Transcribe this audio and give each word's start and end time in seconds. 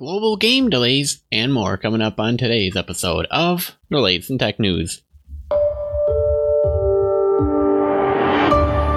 global 0.00 0.34
game 0.34 0.70
delays, 0.70 1.24
and 1.30 1.52
more 1.52 1.76
coming 1.76 2.00
up 2.00 2.18
on 2.18 2.38
today's 2.38 2.74
episode 2.74 3.26
of 3.30 3.76
the 3.90 3.98
Latest 3.98 4.30
in 4.30 4.38
Tech 4.38 4.58
News. 4.58 5.02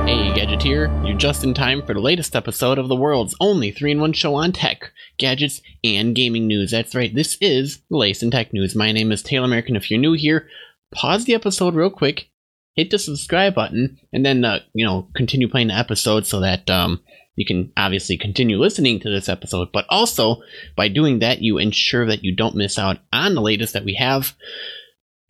Hey, 0.07 0.31
Gadgeteer, 0.31 1.05
you're 1.05 1.17
just 1.17 1.43
in 1.43 1.53
time 1.53 1.85
for 1.85 1.93
the 1.93 1.99
latest 1.99 2.37
episode 2.37 2.79
of 2.79 2.87
the 2.87 2.95
world's 2.95 3.35
only 3.41 3.69
3 3.69 3.91
in 3.91 3.99
1 3.99 4.13
show 4.13 4.35
on 4.35 4.53
tech, 4.53 4.93
gadgets, 5.17 5.61
and 5.83 6.15
gaming 6.15 6.47
news. 6.47 6.71
That's 6.71 6.95
right, 6.95 7.13
this 7.13 7.37
is 7.41 7.81
the 7.89 7.97
Latest 7.97 8.23
in 8.23 8.31
Tech 8.31 8.53
News. 8.53 8.73
My 8.73 8.93
name 8.93 9.11
is 9.11 9.21
Taylor 9.21 9.49
Merrick. 9.49 9.69
If 9.69 9.91
you're 9.91 9.99
new 9.99 10.13
here, 10.13 10.47
pause 10.95 11.25
the 11.25 11.35
episode 11.35 11.75
real 11.75 11.89
quick, 11.89 12.29
hit 12.77 12.91
the 12.91 12.97
subscribe 12.97 13.55
button, 13.55 13.99
and 14.13 14.25
then, 14.25 14.45
uh, 14.45 14.59
you 14.73 14.85
know, 14.85 15.09
continue 15.17 15.49
playing 15.49 15.67
the 15.67 15.73
episode 15.73 16.25
so 16.25 16.39
that, 16.39 16.69
um, 16.69 17.01
you 17.35 17.45
can 17.45 17.71
obviously 17.75 18.17
continue 18.17 18.57
listening 18.59 18.99
to 18.99 19.09
this 19.09 19.27
episode, 19.27 19.69
but 19.73 19.85
also 19.89 20.41
by 20.75 20.87
doing 20.87 21.19
that, 21.19 21.41
you 21.41 21.57
ensure 21.57 22.05
that 22.07 22.23
you 22.23 22.35
don't 22.35 22.55
miss 22.55 22.77
out 22.77 22.99
on 23.11 23.33
the 23.33 23.41
latest 23.41 23.73
that 23.73 23.85
we 23.85 23.95
have 23.95 24.35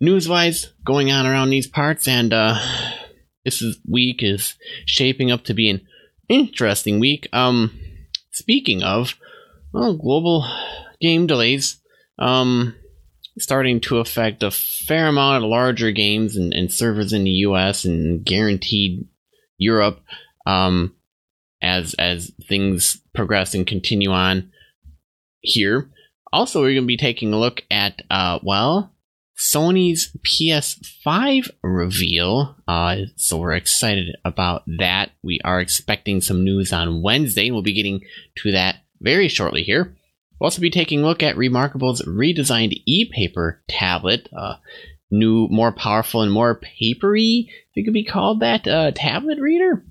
news 0.01 0.27
wise 0.27 0.73
going 0.85 1.11
on 1.11 1.25
around 1.25 1.49
these 1.49 1.67
parts. 1.67 2.07
And 2.07 2.33
uh, 2.33 2.59
this 3.45 3.61
is, 3.61 3.79
week 3.89 4.21
is 4.21 4.55
shaping 4.85 5.31
up 5.31 5.45
to 5.45 5.53
be 5.53 5.69
an 5.69 5.81
interesting 6.27 6.99
week. 6.99 7.27
Um, 7.31 7.79
speaking 8.31 8.83
of, 8.83 9.15
well, 9.73 9.95
global 9.95 10.45
game 10.99 11.25
delays, 11.25 11.81
um, 12.19 12.75
starting 13.39 13.79
to 13.81 13.99
affect 13.99 14.43
a 14.43 14.51
fair 14.51 15.07
amount 15.07 15.43
of 15.43 15.49
larger 15.49 15.91
games 15.91 16.35
and, 16.35 16.53
and 16.53 16.71
servers 16.71 17.13
in 17.13 17.23
the 17.23 17.31
US 17.31 17.85
and 17.85 18.25
guaranteed 18.25 19.07
Europe. 19.57 20.01
Um, 20.45 20.95
as 21.63 21.95
as 21.95 22.31
things 22.47 23.01
progress 23.15 23.55
and 23.55 23.65
continue 23.65 24.11
on 24.11 24.51
here. 25.41 25.89
Also, 26.31 26.61
we're 26.61 26.73
going 26.73 26.83
to 26.83 26.87
be 26.87 26.97
taking 26.97 27.33
a 27.33 27.39
look 27.39 27.63
at 27.71 28.01
uh, 28.09 28.39
well, 28.43 28.93
Sony's 29.37 30.15
PS5 30.25 31.49
reveal. 31.63 32.55
Uh, 32.67 32.97
so 33.15 33.37
we're 33.37 33.53
excited 33.53 34.15
about 34.25 34.63
that. 34.77 35.11
We 35.23 35.39
are 35.43 35.59
expecting 35.59 36.21
some 36.21 36.43
news 36.43 36.73
on 36.73 37.01
Wednesday. 37.01 37.51
We'll 37.51 37.61
be 37.61 37.73
getting 37.73 38.01
to 38.37 38.51
that 38.51 38.77
very 39.01 39.27
shortly 39.27 39.63
here. 39.63 39.95
We'll 40.39 40.47
also 40.47 40.61
be 40.61 40.71
taking 40.71 41.01
a 41.01 41.05
look 41.05 41.23
at 41.23 41.37
Remarkable's 41.37 42.01
redesigned 42.01 42.81
e-paper 42.85 43.61
tablet. 43.69 44.27
Uh, 44.35 44.55
new, 45.13 45.47
more 45.49 45.71
powerful, 45.71 46.21
and 46.21 46.31
more 46.31 46.55
papery, 46.55 47.47
if 47.49 47.71
it 47.75 47.83
could 47.83 47.93
be 47.93 48.03
called 48.03 48.39
that, 48.41 48.67
uh, 48.67 48.91
tablet 48.91 49.39
reader. 49.39 49.85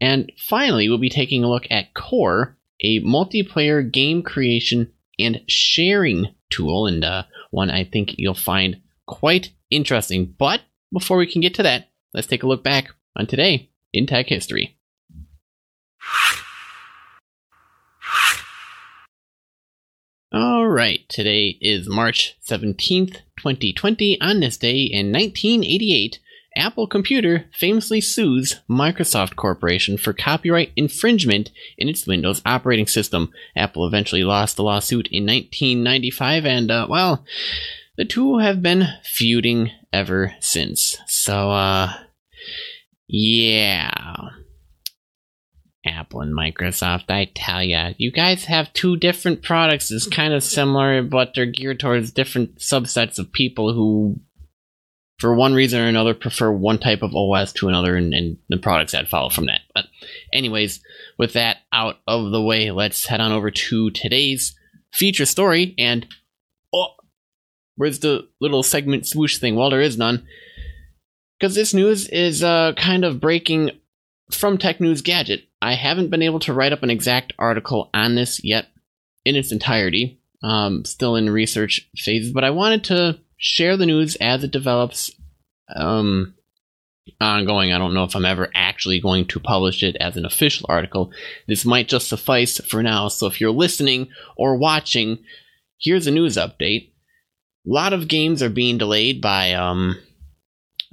And 0.00 0.30
finally, 0.36 0.88
we'll 0.88 0.98
be 0.98 1.08
taking 1.08 1.42
a 1.42 1.48
look 1.48 1.66
at 1.70 1.94
Core, 1.94 2.56
a 2.82 3.00
multiplayer 3.00 3.90
game 3.90 4.22
creation 4.22 4.92
and 5.18 5.40
sharing 5.48 6.34
tool, 6.50 6.86
and 6.86 7.04
uh, 7.04 7.24
one 7.50 7.70
I 7.70 7.84
think 7.84 8.14
you'll 8.16 8.34
find 8.34 8.80
quite 9.06 9.52
interesting. 9.70 10.34
But 10.38 10.60
before 10.92 11.16
we 11.16 11.30
can 11.30 11.40
get 11.40 11.54
to 11.54 11.62
that, 11.64 11.88
let's 12.14 12.26
take 12.26 12.42
a 12.42 12.46
look 12.46 12.62
back 12.62 12.88
on 13.16 13.26
today 13.26 13.70
in 13.92 14.06
tech 14.06 14.28
history. 14.28 14.76
All 20.30 20.68
right, 20.68 21.08
today 21.08 21.56
is 21.60 21.88
March 21.88 22.36
17th, 22.46 23.22
2020. 23.38 24.20
On 24.20 24.40
this 24.40 24.58
day 24.58 24.82
in 24.82 25.10
1988, 25.10 26.20
Apple 26.58 26.88
Computer 26.88 27.46
famously 27.52 28.00
sues 28.00 28.60
Microsoft 28.68 29.36
Corporation 29.36 29.96
for 29.96 30.12
copyright 30.12 30.72
infringement 30.76 31.50
in 31.78 31.88
its 31.88 32.06
Windows 32.06 32.42
operating 32.44 32.86
system. 32.86 33.32
Apple 33.56 33.86
eventually 33.86 34.24
lost 34.24 34.56
the 34.56 34.64
lawsuit 34.64 35.08
in 35.12 35.24
1995, 35.24 36.44
and, 36.44 36.70
uh, 36.70 36.86
well, 36.90 37.24
the 37.96 38.04
two 38.04 38.38
have 38.38 38.62
been 38.62 38.88
feuding 39.04 39.70
ever 39.92 40.34
since. 40.40 40.98
So, 41.06 41.50
uh, 41.52 41.92
yeah. 43.06 43.90
Apple 45.86 46.20
and 46.20 46.36
Microsoft, 46.36 47.04
I 47.08 47.30
tell 47.34 47.62
ya, 47.62 47.92
you 47.96 48.12
guys 48.12 48.44
have 48.44 48.72
two 48.72 48.96
different 48.96 49.42
products. 49.42 49.90
It's 49.90 50.06
kind 50.06 50.34
of 50.34 50.42
similar, 50.42 51.02
but 51.02 51.32
they're 51.34 51.46
geared 51.46 51.80
towards 51.80 52.10
different 52.10 52.58
subsets 52.58 53.18
of 53.18 53.32
people 53.32 53.72
who 53.72 54.20
for 55.18 55.34
one 55.34 55.52
reason 55.52 55.80
or 55.80 55.88
another 55.88 56.14
prefer 56.14 56.50
one 56.50 56.78
type 56.78 57.02
of 57.02 57.14
OS 57.14 57.52
to 57.54 57.68
another 57.68 57.96
and, 57.96 58.14
and, 58.14 58.38
the 58.48 58.56
products 58.56 58.92
that 58.92 59.08
follow 59.08 59.28
from 59.28 59.46
that. 59.46 59.62
But 59.74 59.86
anyways, 60.32 60.80
with 61.18 61.32
that 61.32 61.58
out 61.72 61.96
of 62.06 62.30
the 62.30 62.40
way, 62.40 62.70
let's 62.70 63.06
head 63.06 63.20
on 63.20 63.32
over 63.32 63.50
to 63.50 63.90
today's 63.90 64.54
feature 64.92 65.26
story 65.26 65.74
and 65.76 66.06
oh 66.72 66.94
where's 67.76 67.98
the 67.98 68.26
little 68.40 68.62
segment 68.62 69.06
swoosh 69.06 69.38
thing? 69.38 69.56
Well 69.56 69.70
there 69.70 69.80
is 69.80 69.98
none. 69.98 70.26
Because 71.38 71.54
this 71.54 71.74
news 71.74 72.08
is 72.08 72.42
uh, 72.42 72.72
kind 72.76 73.04
of 73.04 73.20
breaking 73.20 73.70
from 74.32 74.58
Tech 74.58 74.80
News 74.80 75.02
Gadget. 75.02 75.44
I 75.62 75.74
haven't 75.74 76.10
been 76.10 76.22
able 76.22 76.40
to 76.40 76.52
write 76.52 76.72
up 76.72 76.82
an 76.82 76.90
exact 76.90 77.32
article 77.38 77.90
on 77.94 78.14
this 78.14 78.42
yet 78.42 78.66
in 79.24 79.36
its 79.36 79.52
entirety. 79.52 80.20
Um, 80.42 80.84
still 80.84 81.16
in 81.16 81.30
research 81.30 81.88
phases, 81.96 82.32
but 82.32 82.44
I 82.44 82.50
wanted 82.50 82.84
to 82.84 83.18
share 83.38 83.76
the 83.76 83.86
news 83.86 84.16
as 84.16 84.44
it 84.44 84.50
develops 84.50 85.10
um, 85.74 86.34
ongoing. 87.20 87.72
I 87.72 87.78
don't 87.78 87.94
know 87.94 88.04
if 88.04 88.14
I'm 88.14 88.24
ever 88.24 88.50
actually 88.54 89.00
going 89.00 89.26
to 89.28 89.40
publish 89.40 89.82
it 89.82 89.96
as 90.00 90.16
an 90.16 90.24
official 90.24 90.66
article. 90.68 91.12
This 91.46 91.64
might 91.64 91.88
just 91.88 92.08
suffice 92.08 92.58
for 92.58 92.82
now. 92.82 93.08
So 93.08 93.26
if 93.26 93.40
you're 93.40 93.50
listening 93.50 94.08
or 94.36 94.56
watching, 94.56 95.18
here's 95.80 96.06
a 96.06 96.10
news 96.10 96.36
update. 96.36 96.90
A 97.66 97.72
lot 97.72 97.92
of 97.92 98.08
games 98.08 98.42
are 98.42 98.50
being 98.50 98.78
delayed 98.78 99.20
by, 99.20 99.54
um, 99.54 99.96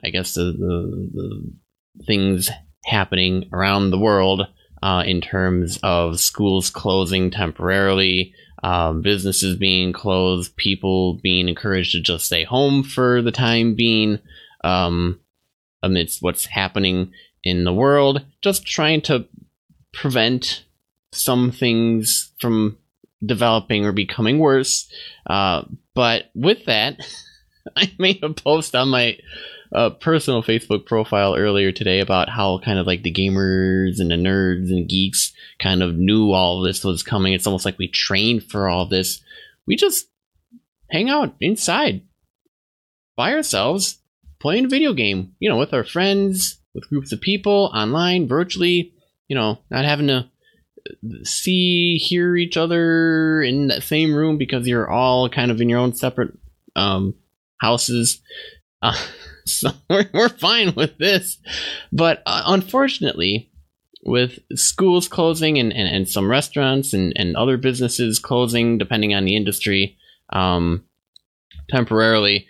I 0.03 0.09
guess, 0.09 0.33
the, 0.33 0.43
the, 0.43 1.09
the 1.13 2.03
things 2.05 2.49
happening 2.85 3.49
around 3.51 3.89
the 3.89 3.99
world 3.99 4.47
uh, 4.83 5.03
in 5.05 5.21
terms 5.21 5.79
of 5.81 6.19
schools 6.19 6.69
closing 6.69 7.31
temporarily, 7.31 8.33
um, 8.65 9.03
businesses 9.03 9.55
being 9.57 9.93
closed, 9.93 10.55
people 10.55 11.19
being 11.21 11.47
encouraged 11.47 11.91
to 11.91 12.01
just 12.01 12.25
stay 12.25 12.43
home 12.43 12.81
for 12.81 13.21
the 13.21 13.31
time 13.31 13.75
being, 13.75 14.17
um, 14.63 15.19
amidst 15.83 16.23
what's 16.23 16.47
happening 16.47 17.11
in 17.43 17.63
the 17.63 17.73
world, 17.73 18.25
just 18.41 18.65
trying 18.65 19.01
to 19.01 19.27
prevent 19.93 20.65
some 21.11 21.51
things 21.51 22.31
from 22.41 22.75
developing 23.23 23.85
or 23.85 23.91
becoming 23.91 24.39
worse. 24.39 24.91
Uh, 25.29 25.61
but 25.93 26.31
with 26.33 26.65
that, 26.65 26.97
I 27.75 27.91
made 27.99 28.23
a 28.23 28.33
post 28.33 28.73
on 28.73 28.89
my 28.89 29.19
uh, 29.73 29.89
personal 29.91 30.43
Facebook 30.43 30.85
profile 30.85 31.35
earlier 31.35 31.71
today 31.71 31.99
about 31.99 32.29
how 32.29 32.59
kind 32.59 32.79
of 32.79 32.87
like 32.87 33.03
the 33.03 33.13
gamers 33.13 33.99
and 33.99 34.11
the 34.11 34.15
nerds 34.15 34.69
and 34.69 34.87
geeks 34.87 35.33
kind 35.59 35.81
of 35.81 35.95
knew 35.95 36.31
all 36.31 36.61
this 36.61 36.83
was 36.83 37.03
coming. 37.03 37.33
It's 37.33 37.47
almost 37.47 37.65
like 37.65 37.77
we 37.77 37.87
trained 37.87 38.43
for 38.43 38.67
all 38.67 38.85
this. 38.87 39.21
We 39.67 39.75
just 39.75 40.07
hang 40.89 41.09
out 41.09 41.35
inside 41.39 42.01
by 43.15 43.33
ourselves, 43.33 43.99
playing 44.39 44.65
a 44.65 44.69
video 44.69 44.93
game, 44.93 45.33
you 45.39 45.49
know, 45.49 45.57
with 45.57 45.73
our 45.73 45.83
friends, 45.83 46.59
with 46.73 46.89
groups 46.89 47.11
of 47.11 47.21
people, 47.21 47.71
online, 47.73 48.27
virtually, 48.27 48.93
you 49.27 49.35
know, 49.35 49.59
not 49.71 49.85
having 49.85 50.07
to 50.07 50.29
see, 51.23 51.97
hear 51.97 52.35
each 52.35 52.57
other 52.57 53.41
in 53.41 53.67
that 53.67 53.83
same 53.83 54.13
room 54.13 54.37
because 54.37 54.67
you're 54.67 54.89
all 54.89 55.29
kind 55.29 55.51
of 55.51 55.61
in 55.61 55.69
your 55.69 55.79
own 55.79 55.93
separate 55.93 56.37
um, 56.75 57.15
houses. 57.59 58.21
Uh, 58.85 58.95
so 59.45 59.69
we're, 59.89 60.09
we're 60.13 60.29
fine 60.29 60.73
with 60.75 60.97
this. 60.97 61.37
But 61.91 62.21
uh, 62.25 62.43
unfortunately, 62.47 63.51
with 64.03 64.39
schools 64.55 65.07
closing 65.07 65.57
and, 65.57 65.73
and, 65.73 65.87
and 65.87 66.07
some 66.07 66.29
restaurants 66.29 66.93
and, 66.93 67.13
and 67.15 67.35
other 67.35 67.57
businesses 67.57 68.19
closing, 68.19 68.77
depending 68.77 69.15
on 69.15 69.25
the 69.25 69.35
industry, 69.35 69.97
um, 70.31 70.83
temporarily, 71.69 72.47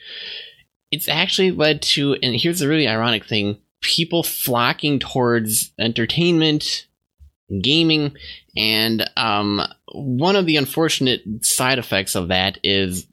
it's 0.92 1.08
actually 1.08 1.52
led 1.52 1.82
to, 1.82 2.16
and 2.22 2.36
here's 2.36 2.60
the 2.60 2.68
really 2.68 2.88
ironic 2.88 3.26
thing 3.26 3.58
people 3.82 4.24
flocking 4.24 4.98
towards 4.98 5.72
entertainment, 5.80 6.88
gaming, 7.62 8.16
and 8.58 9.08
um, 9.16 9.62
one 9.94 10.36
of 10.36 10.48
the 10.48 10.58
unfortunate 10.58 11.22
side 11.42 11.78
effects 11.78 12.16
of 12.16 12.30
that 12.30 12.58
is 12.64 13.06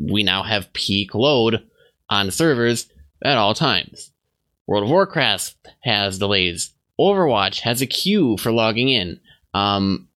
we 0.00 0.22
now 0.22 0.42
have 0.42 0.72
peak 0.72 1.14
load 1.14 1.67
on 2.10 2.30
servers 2.30 2.88
at 3.24 3.36
all 3.36 3.54
times. 3.54 4.10
World 4.66 4.84
of 4.84 4.90
Warcraft 4.90 5.56
has 5.80 6.18
delays. 6.18 6.74
Overwatch 7.00 7.60
has 7.60 7.80
a 7.80 7.86
queue 7.86 8.36
for 8.36 8.52
logging 8.52 8.88
in. 8.88 9.20
Um, 9.54 10.08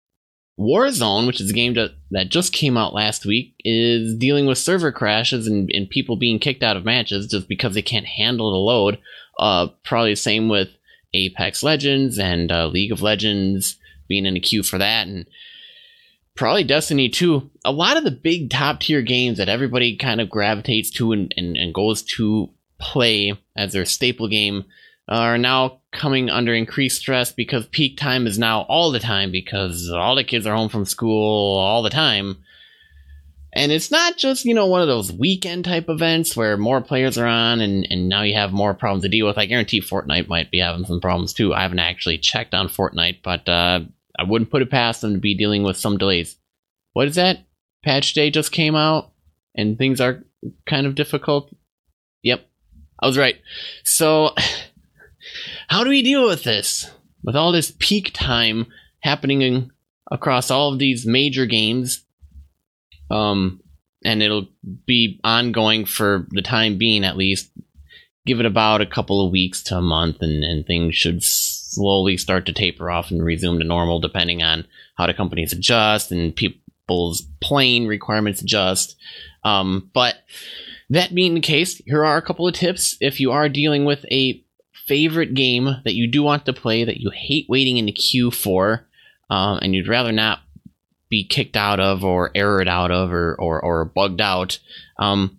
Warzone, 0.58 1.26
which 1.26 1.40
is 1.40 1.50
a 1.50 1.54
game 1.54 1.74
that, 1.74 2.28
just 2.28 2.52
came 2.52 2.76
out 2.76 2.92
last 2.92 3.24
week, 3.24 3.54
is 3.64 4.14
dealing 4.16 4.46
with 4.46 4.58
server 4.58 4.92
crashes 4.92 5.46
and, 5.46 5.70
and 5.72 5.88
people 5.88 6.16
being 6.16 6.38
kicked 6.38 6.62
out 6.62 6.76
of 6.76 6.84
matches 6.84 7.28
just 7.28 7.48
because 7.48 7.74
they 7.74 7.82
can't 7.82 8.06
handle 8.06 8.50
the 8.50 8.58
load. 8.58 8.98
Uh, 9.38 9.68
probably 9.84 10.12
the 10.12 10.16
same 10.16 10.48
with 10.48 10.68
Apex 11.14 11.62
Legends 11.62 12.18
and 12.18 12.52
uh, 12.52 12.66
League 12.66 12.92
of 12.92 13.00
Legends 13.00 13.76
being 14.06 14.26
in 14.26 14.36
a 14.36 14.40
queue 14.40 14.62
for 14.62 14.76
that. 14.76 15.06
And 15.06 15.26
probably 16.40 16.64
Destiny 16.64 17.10
2. 17.10 17.50
A 17.66 17.70
lot 17.70 17.98
of 17.98 18.04
the 18.04 18.10
big 18.10 18.48
top 18.48 18.80
tier 18.80 19.02
games 19.02 19.36
that 19.36 19.50
everybody 19.50 19.98
kind 19.98 20.22
of 20.22 20.30
gravitates 20.30 20.90
to 20.92 21.12
and, 21.12 21.34
and, 21.36 21.54
and 21.54 21.74
goes 21.74 22.02
to 22.16 22.48
play 22.78 23.34
as 23.54 23.74
their 23.74 23.84
staple 23.84 24.26
game 24.26 24.64
are 25.06 25.36
now 25.36 25.82
coming 25.92 26.30
under 26.30 26.54
increased 26.54 26.98
stress 26.98 27.30
because 27.30 27.66
peak 27.66 27.98
time 27.98 28.26
is 28.26 28.38
now 28.38 28.62
all 28.62 28.90
the 28.90 28.98
time 28.98 29.30
because 29.30 29.90
all 29.90 30.14
the 30.14 30.24
kids 30.24 30.46
are 30.46 30.56
home 30.56 30.70
from 30.70 30.86
school 30.86 31.58
all 31.58 31.82
the 31.82 31.90
time. 31.90 32.38
And 33.52 33.70
it's 33.70 33.90
not 33.90 34.16
just, 34.16 34.46
you 34.46 34.54
know, 34.54 34.64
one 34.64 34.80
of 34.80 34.88
those 34.88 35.12
weekend 35.12 35.66
type 35.66 35.90
events 35.90 36.34
where 36.34 36.56
more 36.56 36.80
players 36.80 37.18
are 37.18 37.26
on 37.26 37.60
and, 37.60 37.86
and 37.90 38.08
now 38.08 38.22
you 38.22 38.34
have 38.34 38.50
more 38.50 38.72
problems 38.72 39.02
to 39.02 39.10
deal 39.10 39.26
with. 39.26 39.36
I 39.36 39.44
guarantee 39.44 39.82
Fortnite 39.82 40.28
might 40.28 40.50
be 40.50 40.60
having 40.60 40.86
some 40.86 41.02
problems 41.02 41.34
too. 41.34 41.52
I 41.52 41.60
haven't 41.60 41.80
actually 41.80 42.16
checked 42.16 42.54
on 42.54 42.68
Fortnite, 42.68 43.18
but 43.22 43.46
uh, 43.46 43.80
I 44.18 44.24
wouldn't 44.24 44.50
put 44.50 44.62
it 44.62 44.70
past 44.70 45.00
them 45.00 45.14
to 45.14 45.18
be 45.18 45.36
dealing 45.36 45.62
with 45.62 45.76
some 45.76 45.98
delays. 45.98 46.36
What 46.92 47.08
is 47.08 47.14
that? 47.14 47.38
Patch 47.84 48.12
day 48.12 48.30
just 48.30 48.52
came 48.52 48.74
out 48.74 49.12
and 49.54 49.78
things 49.78 50.00
are 50.00 50.24
kind 50.66 50.86
of 50.86 50.94
difficult. 50.94 51.54
Yep, 52.22 52.46
I 53.00 53.06
was 53.06 53.18
right. 53.18 53.36
So, 53.84 54.34
how 55.68 55.84
do 55.84 55.90
we 55.90 56.02
deal 56.02 56.26
with 56.26 56.44
this? 56.44 56.90
With 57.22 57.36
all 57.36 57.52
this 57.52 57.72
peak 57.78 58.10
time 58.14 58.66
happening 59.00 59.42
in, 59.42 59.70
across 60.10 60.50
all 60.50 60.72
of 60.72 60.78
these 60.78 61.06
major 61.06 61.46
games, 61.46 62.04
um, 63.10 63.60
and 64.04 64.22
it'll 64.22 64.48
be 64.86 65.20
ongoing 65.22 65.84
for 65.84 66.26
the 66.30 66.42
time 66.42 66.78
being 66.78 67.04
at 67.04 67.16
least. 67.16 67.50
Give 68.26 68.40
it 68.40 68.46
about 68.46 68.80
a 68.80 68.86
couple 68.86 69.24
of 69.24 69.32
weeks 69.32 69.62
to 69.64 69.76
a 69.76 69.82
month, 69.82 70.18
and, 70.20 70.44
and 70.44 70.66
things 70.66 70.94
should 70.94 71.22
slowly 71.70 72.16
start 72.16 72.46
to 72.46 72.52
taper 72.52 72.90
off 72.90 73.10
and 73.10 73.24
resume 73.24 73.58
to 73.58 73.64
normal, 73.64 74.00
depending 74.00 74.42
on 74.42 74.66
how 74.96 75.06
the 75.06 75.14
companies 75.14 75.52
adjust 75.52 76.10
and 76.10 76.34
people's 76.34 77.22
playing 77.40 77.86
requirements 77.86 78.42
adjust. 78.42 78.96
Um, 79.44 79.90
but 79.94 80.16
that 80.90 81.14
being 81.14 81.34
the 81.34 81.40
case, 81.40 81.76
here 81.86 82.04
are 82.04 82.16
a 82.16 82.22
couple 82.22 82.48
of 82.48 82.54
tips 82.54 82.96
if 83.00 83.20
you 83.20 83.30
are 83.30 83.48
dealing 83.48 83.84
with 83.84 84.04
a 84.10 84.42
favorite 84.72 85.34
game 85.34 85.76
that 85.84 85.94
you 85.94 86.08
do 86.08 86.22
want 86.22 86.44
to 86.46 86.52
play 86.52 86.82
that 86.82 87.00
you 87.00 87.10
hate 87.10 87.46
waiting 87.48 87.76
in 87.76 87.86
the 87.86 87.92
queue 87.92 88.30
for, 88.30 88.86
um, 89.30 89.60
and 89.62 89.74
you'd 89.74 89.88
rather 89.88 90.10
not 90.10 90.40
be 91.08 91.24
kicked 91.24 91.56
out 91.56 91.78
of 91.78 92.04
or 92.04 92.30
errored 92.34 92.68
out 92.68 92.90
of 92.90 93.12
or, 93.12 93.36
or, 93.36 93.60
or 93.60 93.84
bugged 93.84 94.20
out, 94.20 94.58
um, 94.98 95.38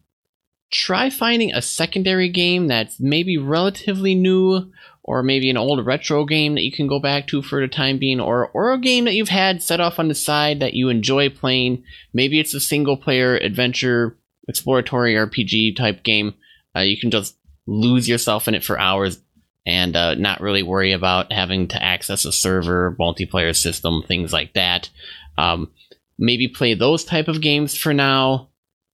try 0.71 1.09
finding 1.09 1.53
a 1.53 1.61
secondary 1.61 2.29
game 2.29 2.67
that's 2.67 2.99
maybe 2.99 3.37
relatively 3.37 4.15
new 4.15 4.71
or 5.03 5.23
maybe 5.23 5.49
an 5.49 5.57
old 5.57 5.85
retro 5.85 6.25
game 6.25 6.55
that 6.55 6.63
you 6.63 6.71
can 6.71 6.87
go 6.87 6.99
back 6.99 7.27
to 7.27 7.41
for 7.41 7.59
the 7.59 7.67
time 7.67 7.97
being 7.97 8.19
or 8.19 8.49
or 8.49 8.73
a 8.73 8.79
game 8.79 9.05
that 9.05 9.13
you've 9.13 9.29
had 9.29 9.61
set 9.61 9.79
off 9.79 9.99
on 9.99 10.07
the 10.07 10.15
side 10.15 10.59
that 10.59 10.73
you 10.73 10.89
enjoy 10.89 11.29
playing. 11.29 11.83
Maybe 12.13 12.39
it's 12.39 12.53
a 12.53 12.59
single 12.59 12.97
player 12.97 13.35
adventure 13.35 14.17
exploratory 14.47 15.15
rpg 15.15 15.75
type 15.75 16.03
game. 16.03 16.33
Uh, 16.75 16.81
you 16.81 16.99
can 16.99 17.11
just 17.11 17.37
lose 17.67 18.07
yourself 18.09 18.47
in 18.47 18.55
it 18.55 18.63
for 18.63 18.79
hours 18.79 19.19
and 19.65 19.95
uh, 19.95 20.15
not 20.15 20.41
really 20.41 20.63
worry 20.63 20.91
about 20.91 21.31
having 21.31 21.67
to 21.67 21.81
access 21.81 22.25
a 22.25 22.31
server 22.31 22.95
multiplayer 22.99 23.55
system 23.55 24.03
things 24.07 24.33
like 24.33 24.53
that. 24.53 24.89
Um, 25.37 25.71
maybe 26.17 26.47
play 26.47 26.73
those 26.73 27.03
type 27.03 27.27
of 27.27 27.41
games 27.41 27.75
for 27.75 27.93
now, 27.93 28.49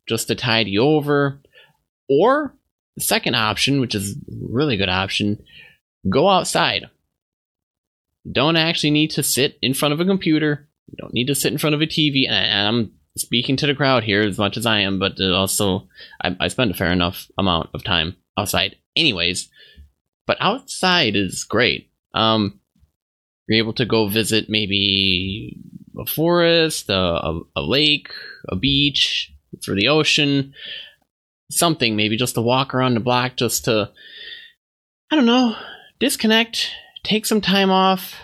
just 0.07 0.27
to 0.27 0.35
tide 0.35 0.67
you 0.67 0.81
over. 0.81 1.39
Or 2.09 2.55
the 2.95 3.01
second 3.01 3.35
option, 3.35 3.81
which 3.81 3.93
is 3.93 4.13
a 4.13 4.15
really 4.29 4.77
good 4.77 4.89
option, 4.89 5.43
go 6.09 6.29
outside. 6.29 6.89
Don't 8.29 8.57
actually 8.57 8.91
need 8.91 9.11
to 9.11 9.23
sit 9.23 9.57
in 9.61 9.73
front 9.73 9.93
of 9.93 9.99
a 9.99 10.05
computer. 10.05 10.67
You 10.87 10.95
don't 10.99 11.13
need 11.13 11.27
to 11.27 11.35
sit 11.35 11.51
in 11.51 11.57
front 11.57 11.75
of 11.75 11.81
a 11.81 11.87
TV. 11.87 12.27
And 12.29 12.67
I'm 12.67 12.91
speaking 13.17 13.55
to 13.57 13.67
the 13.67 13.75
crowd 13.75 14.03
here 14.03 14.21
as 14.21 14.37
much 14.37 14.57
as 14.57 14.65
I 14.65 14.79
am, 14.79 14.99
but 14.99 15.19
also 15.21 15.87
I, 16.21 16.35
I 16.39 16.47
spend 16.49 16.71
a 16.71 16.73
fair 16.73 16.91
enough 16.91 17.29
amount 17.37 17.69
of 17.73 17.83
time 17.83 18.15
outside, 18.37 18.75
anyways. 18.95 19.49
But 20.25 20.37
outside 20.39 21.15
is 21.15 21.43
great. 21.43 21.89
Um, 22.13 22.59
you're 23.47 23.59
able 23.59 23.73
to 23.73 23.85
go 23.85 24.07
visit 24.07 24.49
maybe 24.49 25.57
a 25.97 26.05
forest, 26.05 26.89
a, 26.89 26.95
a, 26.95 27.41
a 27.55 27.61
lake, 27.61 28.09
a 28.49 28.55
beach, 28.55 29.33
for 29.63 29.73
the 29.73 29.87
ocean, 29.87 30.53
something 31.49 31.95
maybe 31.95 32.17
just 32.17 32.35
to 32.35 32.41
walk 32.41 32.73
around 32.73 32.93
the 32.93 32.99
block, 32.99 33.37
just 33.37 33.65
to, 33.65 33.89
I 35.11 35.15
don't 35.15 35.25
know, 35.25 35.55
disconnect, 35.99 36.71
take 37.03 37.25
some 37.25 37.41
time 37.41 37.69
off, 37.71 38.15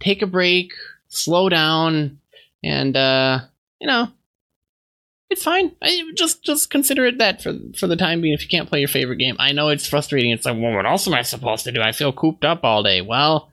take 0.00 0.22
a 0.22 0.26
break, 0.26 0.72
slow 1.08 1.48
down, 1.48 2.18
and 2.62 2.96
uh, 2.96 3.40
you 3.80 3.86
know, 3.86 4.08
it's 5.30 5.42
fine. 5.42 5.72
I, 5.82 6.10
just 6.14 6.42
just 6.42 6.70
consider 6.70 7.06
it 7.06 7.18
that 7.18 7.42
for 7.42 7.54
for 7.78 7.86
the 7.86 7.96
time 7.96 8.20
being. 8.20 8.34
If 8.34 8.42
you 8.42 8.48
can't 8.48 8.68
play 8.68 8.80
your 8.80 8.88
favorite 8.88 9.16
game, 9.16 9.36
I 9.38 9.52
know 9.52 9.68
it's 9.68 9.88
frustrating. 9.88 10.30
It's 10.30 10.46
like, 10.46 10.56
well, 10.56 10.74
what 10.74 10.86
else 10.86 11.06
am 11.06 11.14
I 11.14 11.22
supposed 11.22 11.64
to 11.64 11.72
do? 11.72 11.80
I 11.80 11.92
feel 11.92 12.12
cooped 12.12 12.44
up 12.44 12.60
all 12.62 12.82
day. 12.82 13.00
Well, 13.00 13.50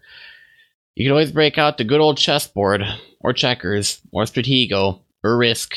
you 0.96 1.06
can 1.06 1.12
always 1.12 1.32
break 1.32 1.58
out 1.58 1.78
the 1.78 1.84
good 1.84 2.02
old 2.02 2.18
chessboard, 2.18 2.84
or 3.20 3.34
checkers, 3.34 4.02
or 4.12 4.24
Stratego, 4.24 5.00
or 5.24 5.38
Risk, 5.38 5.76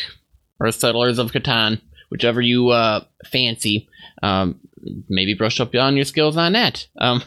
or 0.61 0.71
Settlers 0.71 1.19
of 1.19 1.33
Catan, 1.33 1.81
whichever 2.11 2.41
you 2.41 2.69
uh, 2.69 3.05
fancy. 3.25 3.89
Um, 4.23 4.61
maybe 5.09 5.35
brush 5.35 5.61
up 5.61 5.75
on 5.75 5.97
your 5.97 6.05
skills 6.05 6.37
on 6.37 6.53
that. 6.53 6.87
Um, 6.99 7.23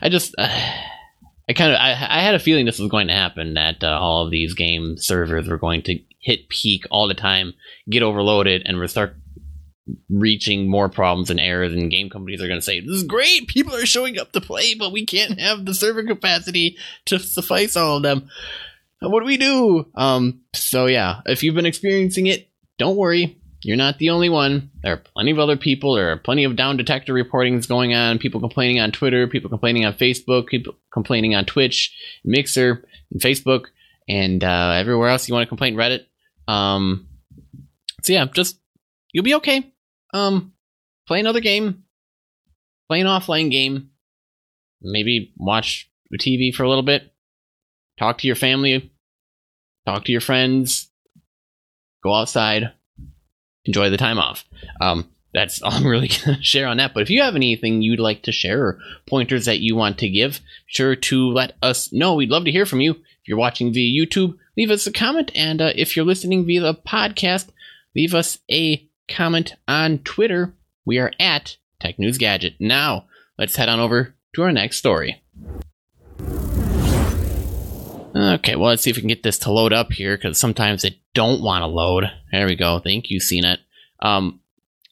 I 0.00 0.08
just, 0.08 0.34
uh, 0.38 0.48
I 1.48 1.52
kind 1.54 1.72
of, 1.72 1.78
I, 1.78 1.90
I, 1.90 2.22
had 2.22 2.34
a 2.34 2.38
feeling 2.38 2.66
this 2.66 2.78
was 2.78 2.90
going 2.90 3.08
to 3.08 3.14
happen. 3.14 3.54
That 3.54 3.82
uh, 3.82 3.98
all 4.00 4.24
of 4.24 4.30
these 4.30 4.54
game 4.54 4.96
servers 4.96 5.48
were 5.48 5.58
going 5.58 5.82
to 5.82 5.98
hit 6.20 6.48
peak 6.48 6.84
all 6.90 7.08
the 7.08 7.14
time, 7.14 7.54
get 7.90 8.02
overloaded, 8.02 8.62
and 8.64 8.78
we 8.78 8.88
start 8.88 9.16
reaching 10.08 10.70
more 10.70 10.88
problems 10.88 11.30
and 11.30 11.40
errors 11.40 11.72
and 11.72 11.90
game 11.90 12.08
companies 12.08 12.40
are 12.40 12.46
going 12.46 12.60
to 12.60 12.64
say 12.64 12.80
this 12.80 12.90
is 12.90 13.02
great! 13.02 13.48
People 13.48 13.74
are 13.74 13.86
showing 13.86 14.18
up 14.18 14.32
to 14.32 14.40
play 14.40 14.74
but 14.74 14.92
we 14.92 15.04
can't 15.04 15.40
have 15.40 15.64
the 15.64 15.74
server 15.74 16.04
capacity 16.04 16.76
to 17.06 17.18
suffice 17.18 17.76
all 17.76 17.96
of 17.96 18.02
them. 18.02 18.28
What 19.00 19.20
do 19.20 19.26
we 19.26 19.36
do? 19.36 19.86
Um 19.96 20.42
so 20.54 20.86
yeah 20.86 21.20
if 21.26 21.42
you've 21.42 21.56
been 21.56 21.66
experiencing 21.66 22.26
it 22.26 22.48
don't 22.78 22.96
worry 22.96 23.41
you're 23.62 23.76
not 23.76 23.98
the 23.98 24.10
only 24.10 24.28
one. 24.28 24.70
There 24.82 24.92
are 24.92 24.96
plenty 24.96 25.30
of 25.30 25.38
other 25.38 25.56
people. 25.56 25.94
There 25.94 26.10
are 26.10 26.16
plenty 26.16 26.44
of 26.44 26.56
down 26.56 26.76
detector 26.76 27.14
reportings 27.14 27.68
going 27.68 27.94
on 27.94 28.18
people 28.18 28.40
complaining 28.40 28.80
on 28.80 28.92
twitter 28.92 29.26
people 29.26 29.48
complaining 29.48 29.84
on 29.84 29.94
facebook 29.94 30.46
people 30.46 30.74
complaining 30.92 31.34
on 31.34 31.44
twitch 31.44 31.96
mixer 32.24 32.84
and 33.10 33.20
facebook 33.20 33.66
and 34.08 34.42
uh, 34.42 34.72
everywhere 34.76 35.08
else 35.08 35.28
you 35.28 35.34
want 35.34 35.44
to 35.44 35.48
complain 35.48 35.76
reddit. 35.76 36.06
Um 36.48 37.08
so 38.02 38.12
yeah 38.12 38.26
just 38.26 38.58
you'll 39.12 39.24
be 39.24 39.34
okay. 39.36 39.72
Um, 40.12 40.52
play 41.06 41.20
another 41.20 41.40
game, 41.40 41.84
play 42.88 43.00
an 43.00 43.06
offline 43.06 43.50
game, 43.50 43.90
maybe 44.82 45.32
watch 45.36 45.90
the 46.10 46.18
TV 46.18 46.54
for 46.54 46.64
a 46.64 46.68
little 46.68 46.82
bit, 46.82 47.12
talk 47.98 48.18
to 48.18 48.26
your 48.26 48.36
family, 48.36 48.92
talk 49.86 50.04
to 50.04 50.12
your 50.12 50.20
friends, 50.20 50.90
go 52.02 52.14
outside, 52.14 52.72
enjoy 53.64 53.90
the 53.90 53.96
time 53.96 54.18
off. 54.18 54.44
Um, 54.80 55.08
that's 55.34 55.62
all 55.62 55.72
I'm 55.72 55.86
really 55.86 56.08
going 56.08 56.36
to 56.36 56.42
share 56.42 56.66
on 56.66 56.76
that. 56.78 56.94
But 56.94 57.02
if 57.02 57.10
you 57.10 57.22
have 57.22 57.36
anything 57.36 57.82
you'd 57.82 58.00
like 58.00 58.22
to 58.22 58.32
share 58.32 58.64
or 58.64 58.78
pointers 59.06 59.46
that 59.46 59.60
you 59.60 59.76
want 59.76 59.98
to 59.98 60.08
give, 60.08 60.40
sure 60.66 60.96
to 60.96 61.28
let 61.28 61.56
us 61.62 61.92
know. 61.92 62.14
We'd 62.14 62.30
love 62.30 62.44
to 62.44 62.52
hear 62.52 62.66
from 62.66 62.80
you. 62.80 62.92
If 62.92 63.28
you're 63.28 63.38
watching 63.38 63.72
via 63.72 64.06
YouTube, 64.06 64.36
leave 64.56 64.70
us 64.70 64.86
a 64.86 64.92
comment. 64.92 65.30
And 65.34 65.60
uh, 65.62 65.72
if 65.76 65.96
you're 65.96 66.04
listening 66.04 66.44
via 66.44 66.60
the 66.60 66.74
podcast, 66.74 67.48
leave 67.94 68.14
us 68.14 68.38
a 68.50 68.86
comment 69.08 69.54
on 69.68 69.98
Twitter. 69.98 70.54
We 70.84 70.98
are 70.98 71.12
at 71.20 71.56
Tech 71.80 71.98
News 71.98 72.18
Gadget. 72.18 72.54
Now, 72.58 73.06
let's 73.38 73.56
head 73.56 73.68
on 73.68 73.80
over 73.80 74.14
to 74.34 74.42
our 74.42 74.52
next 74.52 74.78
story. 74.78 75.21
Okay, 78.32 78.56
well, 78.56 78.70
let's 78.70 78.82
see 78.82 78.88
if 78.88 78.96
we 78.96 79.02
can 79.02 79.08
get 79.08 79.22
this 79.22 79.38
to 79.40 79.52
load 79.52 79.74
up 79.74 79.92
here 79.92 80.16
because 80.16 80.38
sometimes 80.38 80.84
it 80.84 80.96
don't 81.12 81.42
want 81.42 81.62
to 81.62 81.66
load. 81.66 82.10
There 82.32 82.46
we 82.46 82.56
go. 82.56 82.78
Thank 82.78 83.10
you, 83.10 83.20
CNET. 83.20 83.58
Um, 84.00 84.40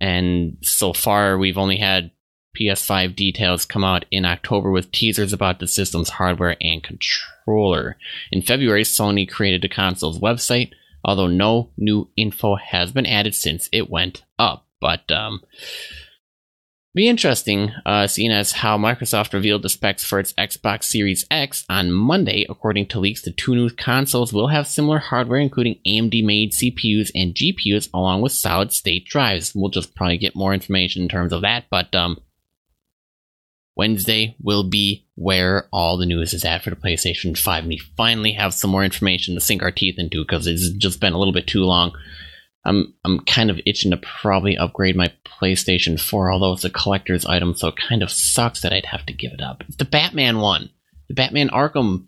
and 0.00 0.56
so 0.62 0.92
far, 0.92 1.38
we've 1.38 1.58
only 1.58 1.76
had 1.76 2.10
PS5 2.58 3.14
details 3.14 3.64
come 3.64 3.84
out 3.84 4.04
in 4.10 4.24
October 4.24 4.70
with 4.70 4.90
teasers 4.92 5.32
about 5.32 5.60
the 5.60 5.66
system's 5.66 6.10
hardware 6.10 6.56
and 6.60 6.82
controller. 6.82 7.96
In 8.32 8.42
February, 8.42 8.82
Sony 8.82 9.28
created 9.28 9.62
the 9.62 9.68
console's 9.68 10.18
website, 10.18 10.72
although 11.04 11.26
no 11.28 11.70
new 11.76 12.08
info 12.16 12.56
has 12.56 12.92
been 12.92 13.06
added 13.06 13.34
since 13.34 13.68
it 13.72 13.90
went 13.90 14.24
up. 14.38 14.66
But 14.80 15.10
um, 15.10 15.42
be 16.94 17.08
interesting, 17.08 17.72
uh, 17.84 18.06
seeing 18.06 18.32
as 18.32 18.52
how 18.52 18.78
Microsoft 18.78 19.32
revealed 19.32 19.62
the 19.62 19.68
specs 19.68 20.04
for 20.04 20.18
its 20.18 20.32
Xbox 20.34 20.84
Series 20.84 21.26
X 21.30 21.64
on 21.68 21.92
Monday. 21.92 22.46
According 22.48 22.86
to 22.88 22.98
leaks, 22.98 23.22
the 23.22 23.30
two 23.30 23.54
new 23.54 23.70
consoles 23.70 24.32
will 24.32 24.48
have 24.48 24.66
similar 24.66 24.98
hardware, 24.98 25.38
including 25.38 25.78
AMD-made 25.86 26.52
CPUs 26.52 27.10
and 27.14 27.34
GPUs, 27.34 27.88
along 27.92 28.22
with 28.22 28.32
solid-state 28.32 29.04
drives. 29.04 29.54
We'll 29.54 29.70
just 29.70 29.94
probably 29.94 30.18
get 30.18 30.34
more 30.34 30.54
information 30.54 31.02
in 31.02 31.08
terms 31.08 31.32
of 31.32 31.42
that, 31.42 31.66
but 31.70 31.94
um, 31.94 32.18
Wednesday 33.76 34.34
will 34.42 34.64
be 34.64 35.06
where 35.14 35.68
all 35.72 35.96
the 35.98 36.06
news 36.06 36.34
is 36.34 36.44
at 36.44 36.64
for 36.64 36.70
the 36.70 36.76
PlayStation 36.76 37.38
5. 37.38 37.60
And 37.60 37.68
we 37.68 37.78
finally 37.96 38.32
have 38.32 38.52
some 38.52 38.70
more 38.70 38.84
information 38.84 39.34
to 39.34 39.40
sink 39.40 39.62
our 39.62 39.70
teeth 39.70 39.98
into 39.98 40.24
because 40.24 40.48
it's 40.48 40.70
just 40.70 41.00
been 41.00 41.12
a 41.12 41.18
little 41.18 41.32
bit 41.32 41.46
too 41.46 41.64
long. 41.64 41.92
I'm 42.64 42.94
I'm 43.04 43.20
kind 43.20 43.50
of 43.50 43.60
itching 43.66 43.90
to 43.92 43.96
probably 43.96 44.56
upgrade 44.56 44.96
my 44.96 45.12
PlayStation 45.24 46.00
4, 46.00 46.32
although 46.32 46.52
it's 46.52 46.64
a 46.64 46.70
collector's 46.70 47.24
item, 47.24 47.54
so 47.54 47.68
it 47.68 47.76
kind 47.76 48.02
of 48.02 48.10
sucks 48.10 48.62
that 48.62 48.72
I'd 48.72 48.86
have 48.86 49.06
to 49.06 49.12
give 49.12 49.32
it 49.32 49.40
up. 49.40 49.62
It's 49.66 49.76
the 49.76 49.84
Batman 49.84 50.38
one. 50.38 50.70
The 51.08 51.14
Batman 51.14 51.48
Arkham. 51.48 52.06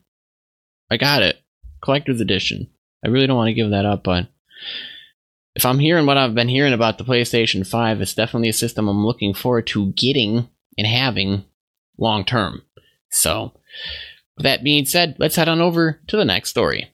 I 0.90 0.96
got 0.96 1.22
it. 1.22 1.36
Collector's 1.82 2.20
edition. 2.20 2.68
I 3.04 3.08
really 3.08 3.26
don't 3.26 3.36
want 3.36 3.48
to 3.48 3.54
give 3.54 3.70
that 3.70 3.86
up, 3.86 4.02
but 4.02 4.28
if 5.54 5.64
I'm 5.64 5.78
hearing 5.78 6.06
what 6.06 6.18
I've 6.18 6.34
been 6.34 6.48
hearing 6.48 6.72
about 6.72 6.98
the 6.98 7.04
PlayStation 7.04 7.66
5, 7.66 8.00
it's 8.00 8.14
definitely 8.14 8.48
a 8.48 8.54
system 8.54 8.88
I'm 8.88 9.04
looking 9.04 9.34
forward 9.34 9.66
to 9.68 9.92
getting 9.92 10.48
and 10.76 10.86
having 10.86 11.44
long 11.98 12.24
term. 12.24 12.62
So, 13.10 13.52
with 14.36 14.44
that 14.44 14.62
being 14.62 14.86
said, 14.86 15.16
let's 15.18 15.36
head 15.36 15.48
on 15.48 15.60
over 15.60 16.00
to 16.08 16.16
the 16.16 16.24
next 16.24 16.50
story. 16.50 16.90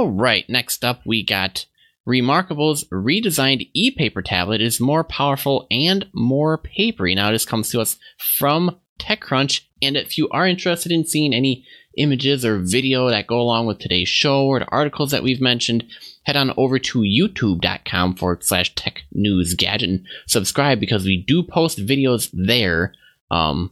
All 0.00 0.08
right, 0.08 0.48
next 0.48 0.82
up 0.82 1.02
we 1.04 1.22
got 1.22 1.66
Remarkable's 2.06 2.84
redesigned 2.84 3.68
e-paper 3.74 4.22
tablet 4.22 4.62
is 4.62 4.80
more 4.80 5.04
powerful 5.04 5.66
and 5.70 6.08
more 6.14 6.56
papery. 6.56 7.14
Now 7.14 7.30
this 7.30 7.44
comes 7.44 7.68
to 7.68 7.82
us 7.82 7.98
from 8.38 8.80
TechCrunch, 8.98 9.60
and 9.82 9.98
if 9.98 10.16
you 10.16 10.26
are 10.30 10.48
interested 10.48 10.90
in 10.90 11.04
seeing 11.04 11.34
any 11.34 11.66
images 11.98 12.46
or 12.46 12.60
video 12.60 13.10
that 13.10 13.26
go 13.26 13.38
along 13.38 13.66
with 13.66 13.78
today's 13.78 14.08
show 14.08 14.46
or 14.46 14.60
the 14.60 14.68
articles 14.68 15.10
that 15.10 15.22
we've 15.22 15.38
mentioned, 15.38 15.84
head 16.22 16.34
on 16.34 16.54
over 16.56 16.78
to 16.78 17.00
youtube.com 17.00 18.14
forward 18.14 18.42
slash 18.42 18.74
tech 18.74 19.02
news 19.12 19.52
gadget 19.52 19.90
and 19.90 20.06
subscribe 20.26 20.80
because 20.80 21.04
we 21.04 21.22
do 21.22 21.42
post 21.42 21.78
videos 21.78 22.30
there 22.32 22.94
um, 23.30 23.70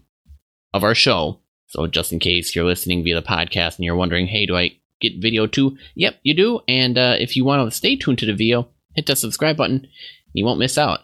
of 0.74 0.84
our 0.84 0.94
show. 0.94 1.40
So 1.68 1.86
just 1.86 2.12
in 2.12 2.18
case 2.18 2.54
you're 2.54 2.66
listening 2.66 3.02
via 3.02 3.14
the 3.14 3.26
podcast 3.26 3.76
and 3.76 3.86
you're 3.86 3.96
wondering, 3.96 4.26
hey, 4.26 4.44
do 4.44 4.54
I 4.54 4.72
get 5.00 5.20
video 5.20 5.46
too? 5.46 5.76
Yep, 5.94 6.16
you 6.22 6.34
do. 6.34 6.60
And 6.68 6.98
uh, 6.98 7.16
if 7.18 7.36
you 7.36 7.44
want 7.44 7.68
to 7.68 7.76
stay 7.76 7.96
tuned 7.96 8.18
to 8.18 8.26
the 8.26 8.34
video, 8.34 8.68
hit 8.94 9.06
the 9.06 9.16
subscribe 9.16 9.56
button. 9.56 9.86
You 10.32 10.44
won't 10.44 10.58
miss 10.58 10.78
out. 10.78 11.00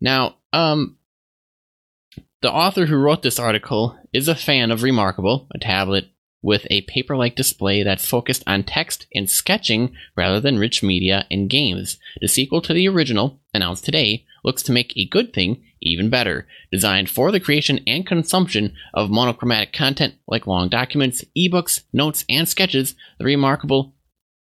Now, 0.00 0.36
um, 0.52 0.96
the 2.40 2.52
author 2.52 2.86
who 2.86 2.96
wrote 2.96 3.22
this 3.22 3.38
article 3.38 3.98
is 4.12 4.28
a 4.28 4.34
fan 4.34 4.70
of 4.70 4.82
Remarkable, 4.82 5.48
a 5.52 5.58
tablet 5.58 6.06
with 6.40 6.66
a 6.70 6.82
paper 6.82 7.16
like 7.16 7.34
display 7.34 7.82
that's 7.82 8.08
focused 8.08 8.44
on 8.46 8.62
text 8.62 9.06
and 9.14 9.28
sketching 9.28 9.92
rather 10.16 10.40
than 10.40 10.58
rich 10.58 10.82
media 10.82 11.26
and 11.30 11.50
games. 11.50 11.98
The 12.20 12.28
sequel 12.28 12.60
to 12.62 12.72
the 12.72 12.88
original, 12.88 13.40
announced 13.52 13.84
today, 13.84 14.24
looks 14.44 14.62
to 14.64 14.72
make 14.72 14.96
a 14.96 15.08
good 15.08 15.32
thing 15.32 15.64
even 15.88 16.10
better. 16.10 16.46
Designed 16.70 17.10
for 17.10 17.30
the 17.32 17.40
creation 17.40 17.80
and 17.86 18.06
consumption 18.06 18.74
of 18.94 19.10
monochromatic 19.10 19.72
content 19.72 20.14
like 20.26 20.46
long 20.46 20.68
documents, 20.68 21.24
ebooks, 21.36 21.82
notes, 21.92 22.24
and 22.28 22.48
sketches, 22.48 22.94
the 23.18 23.24
remarkable 23.24 23.94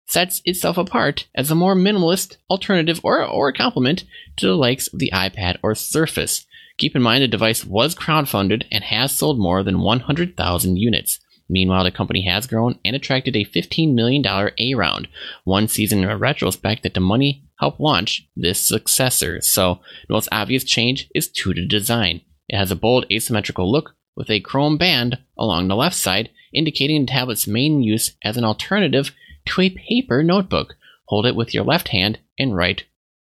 sets 0.07 0.41
itself 0.45 0.79
apart 0.79 1.27
as 1.35 1.51
a 1.51 1.55
more 1.55 1.75
minimalist 1.75 2.37
alternative 2.49 3.01
or, 3.03 3.25
or 3.25 3.53
complement 3.53 4.05
to 4.37 4.47
the 4.47 4.57
likes 4.57 4.87
of 4.89 4.99
the 4.99 5.11
iPad 5.13 5.59
or 5.63 5.75
Surface. 5.75 6.47
Keep 6.79 6.95
in 6.95 7.03
mind 7.03 7.23
the 7.23 7.29
device 7.29 7.65
was 7.65 7.95
crowdfunded 7.95 8.65
and 8.71 8.85
has 8.85 9.13
sold 9.13 9.39
more 9.39 9.63
than 9.63 9.81
100,000 9.81 10.77
units. 10.77 11.21
Meanwhile, 11.49 11.85
the 11.85 11.91
company 11.91 12.23
has 12.23 12.47
grown 12.47 12.79
and 12.85 12.97
attracted 12.97 13.37
a 13.37 13.45
$15 13.45 13.95
million 13.95 14.25
A 14.59 14.75
round. 14.75 15.09
One 15.45 15.69
season 15.69 16.03
in 16.03 16.19
retrospect 16.19 16.83
that 16.83 16.95
the 16.95 17.01
money 17.01 17.45
helped 17.61 17.81
launch 17.81 18.29
this 18.35 18.61
successor. 18.61 19.41
So, 19.41 19.81
the 20.09 20.15
most 20.15 20.29
obvious 20.33 20.65
change 20.65 21.09
is 21.15 21.29
to 21.29 21.55
the 21.55 21.67
design. 21.67 22.23
It 22.49 22.57
has 22.57 22.71
a 22.71 22.77
bold 22.77 23.07
asymmetrical 23.13 23.71
look 23.71 23.95
with 24.17 24.31
a 24.31 24.41
chrome 24.41 24.77
band 24.77 25.19
along 25.39 25.69
the 25.69 25.77
left 25.77 25.97
side, 25.97 26.31
indicating 26.53 27.05
the 27.05 27.13
tablet's 27.13 27.47
main 27.47 27.83
use 27.83 28.17
as 28.25 28.37
an 28.37 28.45
alternative 28.45 29.13
to 29.47 29.61
a 29.61 29.71
paper 29.71 30.23
notebook. 30.23 30.75
Hold 31.07 31.27
it 31.27 31.37
with 31.37 31.55
your 31.55 31.65
left 31.65 31.89
hand 31.89 32.19
and 32.39 32.57
write 32.57 32.85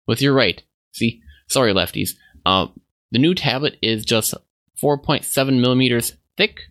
with 0.08 0.22
your 0.22 0.34
right. 0.34 0.62
See, 0.94 1.22
sorry, 1.48 1.74
lefties. 1.74 2.12
Uh, 2.46 2.68
the 3.12 3.20
new 3.20 3.34
tablet 3.34 3.78
is 3.82 4.06
just 4.06 4.34
4.7 4.82 5.60
millimeters 5.60 6.16
thick 6.38 6.62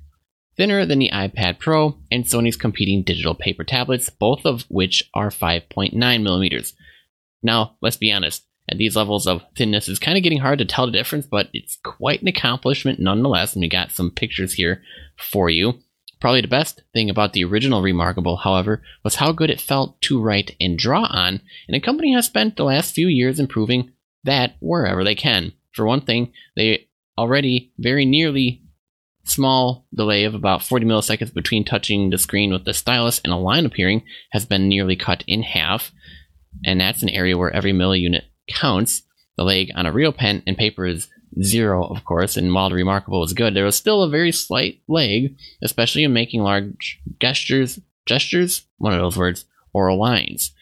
thinner 0.56 0.86
than 0.86 0.98
the 0.98 1.10
iPad 1.12 1.58
Pro 1.58 1.98
and 2.10 2.24
Sony's 2.24 2.56
competing 2.56 3.02
digital 3.02 3.34
paper 3.34 3.64
tablets, 3.64 4.10
both 4.10 4.44
of 4.44 4.62
which 4.68 5.08
are 5.14 5.30
5.9 5.30 5.94
millimeters. 6.22 6.74
Now, 7.42 7.76
let's 7.80 7.96
be 7.96 8.12
honest, 8.12 8.44
at 8.68 8.78
these 8.78 8.96
levels 8.96 9.26
of 9.26 9.42
thinness, 9.56 9.88
it's 9.88 9.98
kind 9.98 10.16
of 10.16 10.22
getting 10.22 10.38
hard 10.38 10.58
to 10.58 10.64
tell 10.64 10.86
the 10.86 10.92
difference, 10.92 11.26
but 11.26 11.50
it's 11.52 11.76
quite 11.82 12.22
an 12.22 12.28
accomplishment 12.28 12.98
nonetheless, 12.98 13.54
and 13.54 13.60
we 13.60 13.68
got 13.68 13.90
some 13.90 14.10
pictures 14.10 14.54
here 14.54 14.82
for 15.18 15.50
you. 15.50 15.74
Probably 16.20 16.40
the 16.40 16.48
best 16.48 16.82
thing 16.94 17.10
about 17.10 17.34
the 17.34 17.44
original 17.44 17.82
Remarkable, 17.82 18.36
however, 18.36 18.82
was 19.02 19.16
how 19.16 19.32
good 19.32 19.50
it 19.50 19.60
felt 19.60 20.00
to 20.02 20.22
write 20.22 20.56
and 20.58 20.78
draw 20.78 21.04
on, 21.04 21.42
and 21.68 21.74
the 21.74 21.80
company 21.80 22.14
has 22.14 22.24
spent 22.24 22.56
the 22.56 22.64
last 22.64 22.94
few 22.94 23.08
years 23.08 23.38
improving 23.38 23.92
that 24.24 24.56
wherever 24.60 25.04
they 25.04 25.14
can. 25.14 25.52
For 25.72 25.84
one 25.84 26.00
thing, 26.00 26.32
they 26.56 26.88
already 27.18 27.72
very 27.78 28.06
nearly 28.06 28.62
small 29.24 29.86
delay 29.94 30.24
of 30.24 30.34
about 30.34 30.62
40 30.62 30.86
milliseconds 30.86 31.32
between 31.32 31.64
touching 31.64 32.10
the 32.10 32.18
screen 32.18 32.52
with 32.52 32.64
the 32.64 32.74
stylus 32.74 33.20
and 33.24 33.32
a 33.32 33.36
line 33.36 33.66
appearing 33.66 34.04
has 34.32 34.44
been 34.44 34.68
nearly 34.68 34.96
cut 34.96 35.24
in 35.26 35.42
half, 35.42 35.92
and 36.64 36.80
that's 36.80 37.02
an 37.02 37.08
area 37.08 37.36
where 37.36 37.50
every 37.50 37.72
milliunit 37.72 38.22
counts. 38.48 39.02
The 39.36 39.44
lag 39.44 39.70
on 39.74 39.86
a 39.86 39.92
real 39.92 40.12
pen 40.12 40.42
and 40.46 40.56
paper 40.56 40.86
is 40.86 41.08
zero, 41.42 41.84
of 41.84 42.04
course, 42.04 42.36
and 42.36 42.54
while 42.54 42.68
the 42.68 42.76
remarkable 42.76 43.24
is 43.24 43.32
good, 43.32 43.54
there 43.54 43.64
was 43.64 43.76
still 43.76 44.02
a 44.02 44.10
very 44.10 44.30
slight 44.30 44.80
lag, 44.86 45.34
especially 45.62 46.04
in 46.04 46.12
making 46.12 46.42
large 46.42 47.00
gestures, 47.20 47.80
gestures, 48.06 48.62
one 48.78 48.92
of 48.92 49.00
those 49.00 49.16
words, 49.16 49.44
or 49.72 49.92
lines. 49.94 50.52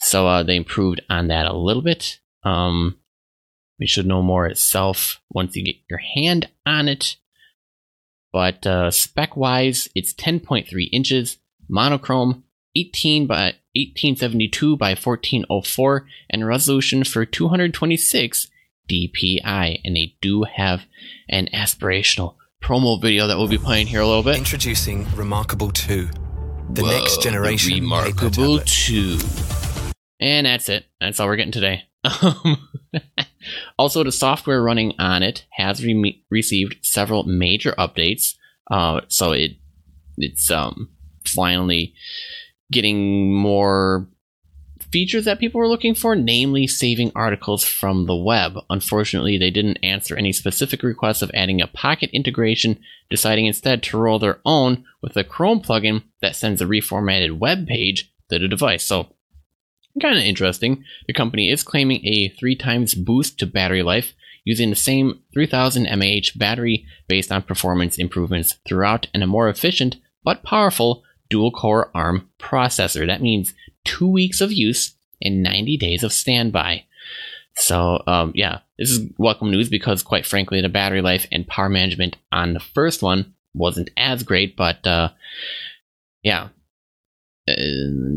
So 0.00 0.26
uh, 0.26 0.42
they 0.42 0.56
improved 0.56 1.00
on 1.08 1.28
that 1.28 1.46
a 1.46 1.56
little 1.56 1.82
bit. 1.82 2.18
Um, 2.42 2.98
we 3.78 3.86
should 3.86 4.06
know 4.06 4.22
more 4.22 4.46
itself 4.46 5.20
once 5.30 5.54
you 5.54 5.64
get 5.64 5.76
your 5.88 6.00
hand 6.14 6.48
on 6.64 6.88
it. 6.88 7.16
But 8.36 8.66
uh, 8.66 8.90
spec 8.90 9.34
wise, 9.34 9.88
it's 9.94 10.12
10.3 10.12 10.90
inches, 10.92 11.38
monochrome, 11.70 12.44
18 12.76 13.26
by 13.26 13.54
1872 13.74 14.76
by 14.76 14.90
1404 14.90 16.06
and 16.28 16.46
resolution 16.46 17.02
for 17.04 17.24
226 17.24 18.48
DPI. 18.90 19.80
And 19.82 19.96
they 19.96 20.16
do 20.20 20.42
have 20.42 20.82
an 21.30 21.48
aspirational 21.54 22.34
promo 22.62 23.00
video 23.00 23.26
that 23.26 23.38
we'll 23.38 23.48
be 23.48 23.56
playing 23.56 23.86
here 23.86 24.02
a 24.02 24.06
little 24.06 24.22
bit. 24.22 24.36
Introducing 24.36 25.06
Remarkable 25.16 25.70
2, 25.70 26.06
the 26.72 26.82
Whoa, 26.82 26.90
next 26.90 27.22
generation 27.22 27.72
Remarkable 27.72 28.58
tablet. 28.58 28.66
2. 28.66 29.18
And 30.20 30.44
that's 30.46 30.68
it. 30.68 30.84
That's 31.00 31.18
all 31.20 31.26
we're 31.26 31.36
getting 31.36 31.52
today. 31.52 31.84
Also, 33.78 34.02
the 34.02 34.12
software 34.12 34.62
running 34.62 34.94
on 34.98 35.22
it 35.22 35.44
has 35.52 35.84
re- 35.84 36.22
received 36.30 36.78
several 36.82 37.24
major 37.24 37.72
updates. 37.78 38.34
Uh, 38.70 39.00
so 39.08 39.32
it 39.32 39.52
it's 40.18 40.50
um 40.50 40.88
finally 41.24 41.94
getting 42.72 43.34
more 43.34 44.08
features 44.90 45.24
that 45.24 45.38
people 45.38 45.58
were 45.58 45.68
looking 45.68 45.94
for, 45.94 46.14
namely 46.14 46.66
saving 46.66 47.12
articles 47.14 47.64
from 47.64 48.06
the 48.06 48.16
web. 48.16 48.58
Unfortunately, 48.70 49.36
they 49.36 49.50
didn't 49.50 49.78
answer 49.82 50.16
any 50.16 50.32
specific 50.32 50.82
requests 50.82 51.22
of 51.22 51.30
adding 51.34 51.60
a 51.60 51.66
Pocket 51.66 52.10
integration, 52.12 52.78
deciding 53.10 53.46
instead 53.46 53.82
to 53.82 53.98
roll 53.98 54.18
their 54.18 54.40
own 54.44 54.84
with 55.02 55.16
a 55.16 55.24
Chrome 55.24 55.60
plugin 55.60 56.02
that 56.22 56.36
sends 56.36 56.62
a 56.62 56.66
reformatted 56.66 57.38
web 57.38 57.66
page 57.66 58.12
to 58.30 58.38
the 58.38 58.48
device. 58.48 58.84
So, 58.84 59.15
kind 60.00 60.16
of 60.16 60.24
interesting. 60.24 60.84
The 61.06 61.12
company 61.12 61.50
is 61.50 61.62
claiming 61.62 62.04
a 62.06 62.28
three 62.38 62.56
times 62.56 62.94
boost 62.94 63.38
to 63.38 63.46
battery 63.46 63.82
life 63.82 64.14
using 64.44 64.70
the 64.70 64.76
same 64.76 65.20
3000 65.34 65.84
mAh 65.98 66.30
battery 66.36 66.86
based 67.08 67.32
on 67.32 67.42
performance 67.42 67.98
improvements 67.98 68.56
throughout 68.66 69.08
and 69.12 69.22
a 69.22 69.26
more 69.26 69.48
efficient 69.48 69.96
but 70.24 70.42
powerful 70.42 71.02
dual 71.28 71.50
core 71.50 71.90
ARM 71.94 72.28
processor. 72.38 73.06
That 73.06 73.22
means 73.22 73.54
two 73.84 74.08
weeks 74.08 74.40
of 74.40 74.52
use 74.52 74.94
and 75.22 75.42
90 75.42 75.76
days 75.76 76.02
of 76.02 76.12
standby. 76.12 76.84
So, 77.56 78.02
um, 78.06 78.32
yeah, 78.34 78.60
this 78.78 78.90
is 78.90 79.10
welcome 79.18 79.50
news 79.50 79.68
because, 79.68 80.02
quite 80.02 80.26
frankly, 80.26 80.60
the 80.60 80.68
battery 80.68 81.00
life 81.00 81.26
and 81.32 81.46
power 81.46 81.68
management 81.68 82.16
on 82.30 82.52
the 82.52 82.60
first 82.60 83.02
one 83.02 83.34
wasn't 83.54 83.90
as 83.96 84.22
great, 84.22 84.56
but 84.56 84.86
uh, 84.86 85.10
yeah. 86.22 86.48
Uh, 87.48 87.54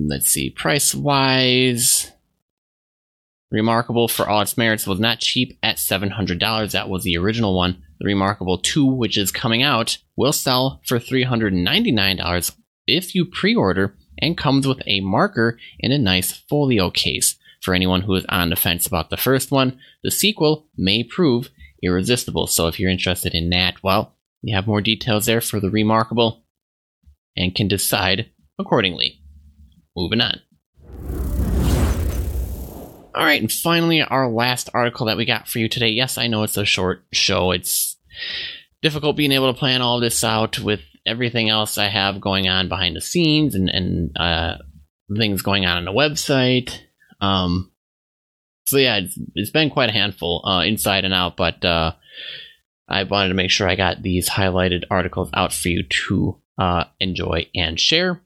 let's 0.08 0.28
see, 0.28 0.50
price 0.50 0.96
wise, 0.96 2.12
Remarkable 3.52 4.08
for 4.08 4.30
all 4.30 4.42
its 4.42 4.58
merits 4.58 4.86
was 4.86 5.00
not 5.00 5.20
cheap 5.20 5.58
at 5.64 5.78
$700. 5.78 6.72
That 6.72 6.88
was 6.88 7.04
the 7.04 7.18
original 7.18 7.56
one. 7.58 7.82
The 8.00 8.06
Remarkable 8.06 8.60
2, 8.60 8.86
which 8.86 9.18
is 9.18 9.32
coming 9.32 9.64
out, 9.64 9.98
will 10.16 10.34
sell 10.34 10.82
for 10.86 11.00
$399 11.00 12.56
if 12.86 13.16
you 13.16 13.26
pre 13.26 13.56
order 13.56 13.96
and 14.20 14.38
comes 14.38 14.68
with 14.68 14.82
a 14.86 15.00
marker 15.00 15.58
in 15.80 15.92
a 15.92 15.98
nice 15.98 16.32
folio 16.32 16.92
case. 16.92 17.38
For 17.62 17.74
anyone 17.74 18.02
who 18.02 18.14
is 18.14 18.26
on 18.30 18.52
the 18.52 18.56
fence 18.56 18.86
about 18.86 19.10
the 19.10 19.18
first 19.18 19.52
one, 19.52 19.80
the 20.04 20.12
sequel 20.12 20.68
may 20.78 21.04
prove 21.04 21.50
irresistible. 21.82 22.46
So 22.48 22.68
if 22.68 22.80
you're 22.80 22.92
interested 22.92 23.34
in 23.34 23.50
that, 23.50 23.82
well, 23.84 24.16
you 24.42 24.56
have 24.56 24.68
more 24.68 24.82
details 24.82 25.26
there 25.26 25.42
for 25.42 25.60
the 25.60 25.72
Remarkable 25.72 26.44
and 27.36 27.56
can 27.56 27.68
decide 27.68 28.30
accordingly. 28.60 29.22
Moving 29.96 30.22
on. 30.22 30.42
All 33.16 33.26
right, 33.26 33.42
and 33.42 33.52
finally, 33.52 34.02
our 34.02 34.30
last 34.30 34.70
article 34.74 35.08
that 35.08 35.18
we 35.18 35.26
got 35.26 35.48
for 35.48 35.60
you 35.60 35.68
today. 35.68 35.90
Yes, 35.90 36.18
I 36.18 36.28
know 36.28 36.44
it's 36.44 36.58
a 36.58 36.66
short 36.66 37.04
show. 37.12 37.52
It's 37.52 37.98
difficult 38.82 39.18
being 39.18 39.32
able 39.32 39.52
to 39.52 39.60
plan 39.60 39.82
all 39.82 40.00
this 40.00 40.24
out 40.24 40.60
with 40.60 40.82
everything 41.06 41.50
else 41.50 41.78
I 41.78 41.88
have 41.88 42.22
going 42.22 42.48
on 42.48 42.70
behind 42.70 42.96
the 42.96 43.02
scenes 43.02 43.56
and, 43.56 43.68
and 43.70 44.18
uh, 44.18 44.58
things 45.18 45.42
going 45.42 45.66
on 45.66 45.78
on 45.78 45.86
the 45.86 45.92
website. 45.92 46.78
Um, 47.20 47.72
so 48.68 48.78
yeah, 48.78 48.98
it's, 48.98 49.18
it's 49.34 49.50
been 49.50 49.72
quite 49.72 49.90
a 49.90 49.94
handful 49.94 50.48
uh, 50.48 50.62
inside 50.62 51.04
and 51.04 51.14
out, 51.14 51.36
but 51.36 51.66
uh, 51.66 51.94
I 52.88 53.04
wanted 53.04 53.30
to 53.30 53.36
make 53.36 53.52
sure 53.52 53.68
I 53.68 53.76
got 53.76 54.04
these 54.04 54.30
highlighted 54.30 54.84
articles 54.92 55.30
out 55.34 55.52
for 55.52 55.70
you 55.70 55.84
to 55.84 56.40
uh, 56.58 56.84
enjoy 57.00 57.48
and 57.56 57.80
share. 57.80 58.22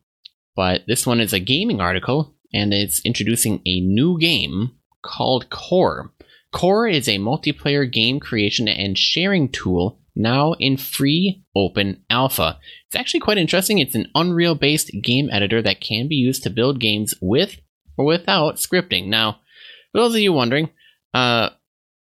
But 0.56 0.84
this 0.88 1.06
one 1.08 1.20
is 1.20 1.34
a 1.34 1.40
gaming 1.40 1.82
article, 1.82 2.36
and 2.54 2.74
it's 2.74 3.02
introducing 3.06 3.62
a 3.66 3.82
new 3.82 4.20
game 4.20 4.72
called 5.02 5.50
Core. 5.50 6.14
Core 6.52 6.88
is 6.88 7.08
a 7.08 7.18
multiplayer 7.18 7.92
game 7.92 8.20
creation 8.20 8.68
and 8.68 8.98
sharing 8.98 9.50
tool 9.50 10.00
now 10.16 10.54
in 10.60 10.78
free 10.78 11.44
open 11.56 12.04
alpha. 12.10 12.60
It's 12.86 12.96
actually 12.96 13.22
quite 13.22 13.40
interesting. 13.40 13.80
It's 13.80 13.96
an 13.96 14.08
Unreal 14.14 14.56
based 14.56 14.92
game 15.02 15.30
editor 15.32 15.62
that 15.64 15.82
can 15.82 16.08
be 16.08 16.16
used 16.16 16.44
to 16.44 16.50
build 16.50 16.80
games 16.80 17.16
with 17.22 17.58
or 17.98 18.06
without 18.06 18.58
scripting. 18.58 19.08
Now, 19.08 19.40
for 19.92 20.02
those 20.02 20.14
of 20.14 20.22
you 20.22 20.32
wondering, 20.34 20.70
uh, 21.14 21.50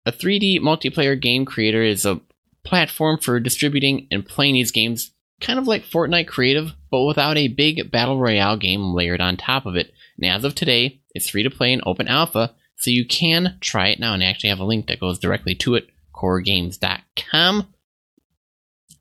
a 0.06 0.12
3D 0.12 0.60
multiplayer 0.60 1.20
game 1.20 1.44
creator 1.44 1.82
is 1.82 2.06
a 2.06 2.20
platform 2.64 3.18
for 3.18 3.38
distributing 3.40 4.06
and 4.10 4.26
playing 4.26 4.54
these 4.54 4.70
games 4.70 5.12
kind 5.40 5.58
of 5.58 5.66
like 5.66 5.84
Fortnite 5.84 6.28
Creative, 6.28 6.72
but 6.90 7.04
without 7.04 7.36
a 7.36 7.48
big 7.48 7.90
battle 7.90 8.18
royale 8.18 8.56
game 8.56 8.94
layered 8.94 9.20
on 9.20 9.36
top 9.36 9.66
of 9.66 9.76
it. 9.76 9.92
And 10.18 10.30
as 10.30 10.44
of 10.44 10.54
today, 10.54 11.00
it's 11.14 11.30
free 11.30 11.42
to 11.42 11.50
play 11.50 11.72
in 11.72 11.80
open 11.84 12.08
alpha, 12.08 12.54
so 12.76 12.90
you 12.90 13.06
can 13.06 13.58
try 13.60 13.88
it 13.88 14.00
now 14.00 14.14
and 14.14 14.22
I 14.22 14.26
actually 14.26 14.50
have 14.50 14.60
a 14.60 14.64
link 14.64 14.86
that 14.86 15.00
goes 15.00 15.18
directly 15.18 15.54
to 15.56 15.74
it, 15.74 15.88
coregames.com. 16.14 17.74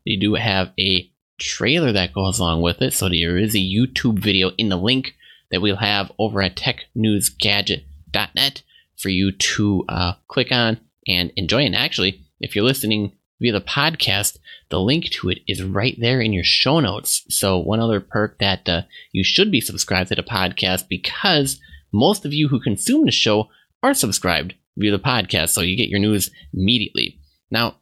They 0.06 0.16
do 0.16 0.36
have 0.36 0.72
a 0.80 1.12
trailer 1.40 1.92
that 1.92 2.14
goes 2.14 2.40
along 2.40 2.62
with 2.62 2.82
it, 2.82 2.94
so 2.94 3.10
there 3.10 3.38
is 3.38 3.56
a 3.56 3.60
YouTube 3.60 4.20
video 4.20 4.52
in 4.58 4.70
the 4.70 4.78
link 4.78 5.16
that 5.52 5.62
we'll 5.62 5.76
have 5.78 6.12
over 6.18 6.42
at 6.42 6.56
technewsgadget.net 6.56 8.64
for 8.98 9.10
you 9.10 9.32
to 9.32 9.86
uh, 9.88 10.14
click 10.28 10.52
on 10.52 10.80
and 11.08 11.32
enjoy. 11.36 11.64
And 11.64 11.76
actually, 11.76 12.26
if 12.40 12.56
you're 12.56 12.66
listening 12.66 13.12
via 13.40 13.52
the 13.52 13.62
podcast, 13.62 14.38
the 14.70 14.80
link 14.80 15.10
to 15.10 15.30
it 15.30 15.40
is 15.48 15.64
right 15.64 15.98
there 16.00 16.22
in 16.22 16.34
your 16.34 16.44
show 16.44 16.80
notes. 16.80 17.26
So, 17.30 17.58
one 17.58 17.80
other 17.80 18.00
perk 18.00 18.40
that 18.40 18.68
uh, 18.68 18.82
you 19.12 19.24
should 19.24 19.52
be 19.52 19.62
subscribed 19.62 20.10
to 20.10 20.16
the 20.16 20.24
podcast 20.24 20.88
because 20.88 21.60
most 21.92 22.26
of 22.26 22.34
you 22.34 22.48
who 22.50 22.60
consume 22.60 23.06
the 23.06 23.12
show 23.12 23.50
are 23.82 23.94
subscribed 23.94 24.54
via 24.78 24.92
the 24.92 25.00
podcast, 25.00 25.50
so 25.50 25.62
you 25.62 25.78
get 25.78 25.90
your 25.90 26.00
news 26.00 26.32
immediately. 26.54 27.20
Now, 27.50 27.76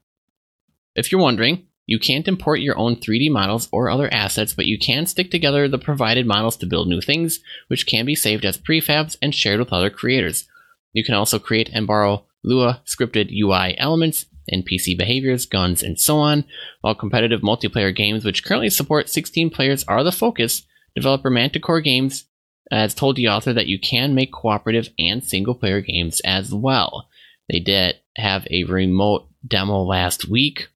if 0.95 1.11
you're 1.11 1.21
wondering, 1.21 1.67
you 1.85 1.99
can't 1.99 2.27
import 2.27 2.59
your 2.59 2.77
own 2.77 2.97
3D 2.97 3.31
models 3.31 3.69
or 3.71 3.89
other 3.89 4.13
assets, 4.13 4.53
but 4.53 4.65
you 4.65 4.77
can 4.77 5.05
stick 5.05 5.31
together 5.31 5.67
the 5.67 5.77
provided 5.77 6.25
models 6.25 6.57
to 6.57 6.65
build 6.65 6.89
new 6.89 6.99
things, 6.99 7.39
which 7.69 7.87
can 7.87 8.05
be 8.05 8.15
saved 8.15 8.45
as 8.45 8.57
prefabs 8.57 9.17
and 9.21 9.33
shared 9.33 9.59
with 9.59 9.71
other 9.71 9.89
creators. 9.89 10.47
You 10.91 11.03
can 11.03 11.15
also 11.15 11.39
create 11.39 11.69
and 11.73 11.87
borrow 11.87 12.25
Lua 12.43 12.81
scripted 12.85 13.31
UI 13.31 13.77
elements, 13.77 14.25
NPC 14.53 14.97
behaviors, 14.97 15.45
guns, 15.45 15.83
and 15.83 15.99
so 15.99 16.17
on, 16.17 16.45
while 16.81 16.95
competitive 16.95 17.41
multiplayer 17.41 17.95
games, 17.95 18.23
which 18.23 18.43
currently 18.43 18.69
support 18.69 19.09
16 19.09 19.49
players, 19.49 19.83
are 19.85 20.03
the 20.03 20.11
focus. 20.11 20.63
Developer 20.95 21.29
Manticore 21.29 21.81
Games 21.81 22.25
has 22.71 22.93
told 22.93 23.15
the 23.15 23.27
author 23.27 23.53
that 23.53 23.67
you 23.67 23.79
can 23.79 24.15
make 24.15 24.31
cooperative 24.31 24.89
and 24.97 25.23
single 25.23 25.55
player 25.55 25.81
games 25.81 26.21
as 26.25 26.53
well. 26.53 27.07
They 27.49 27.59
did 27.59 27.97
have 28.17 28.47
a 28.51 28.63
remote 28.65 29.27
demo 29.47 29.83
last 29.83 30.27
week. 30.27 30.67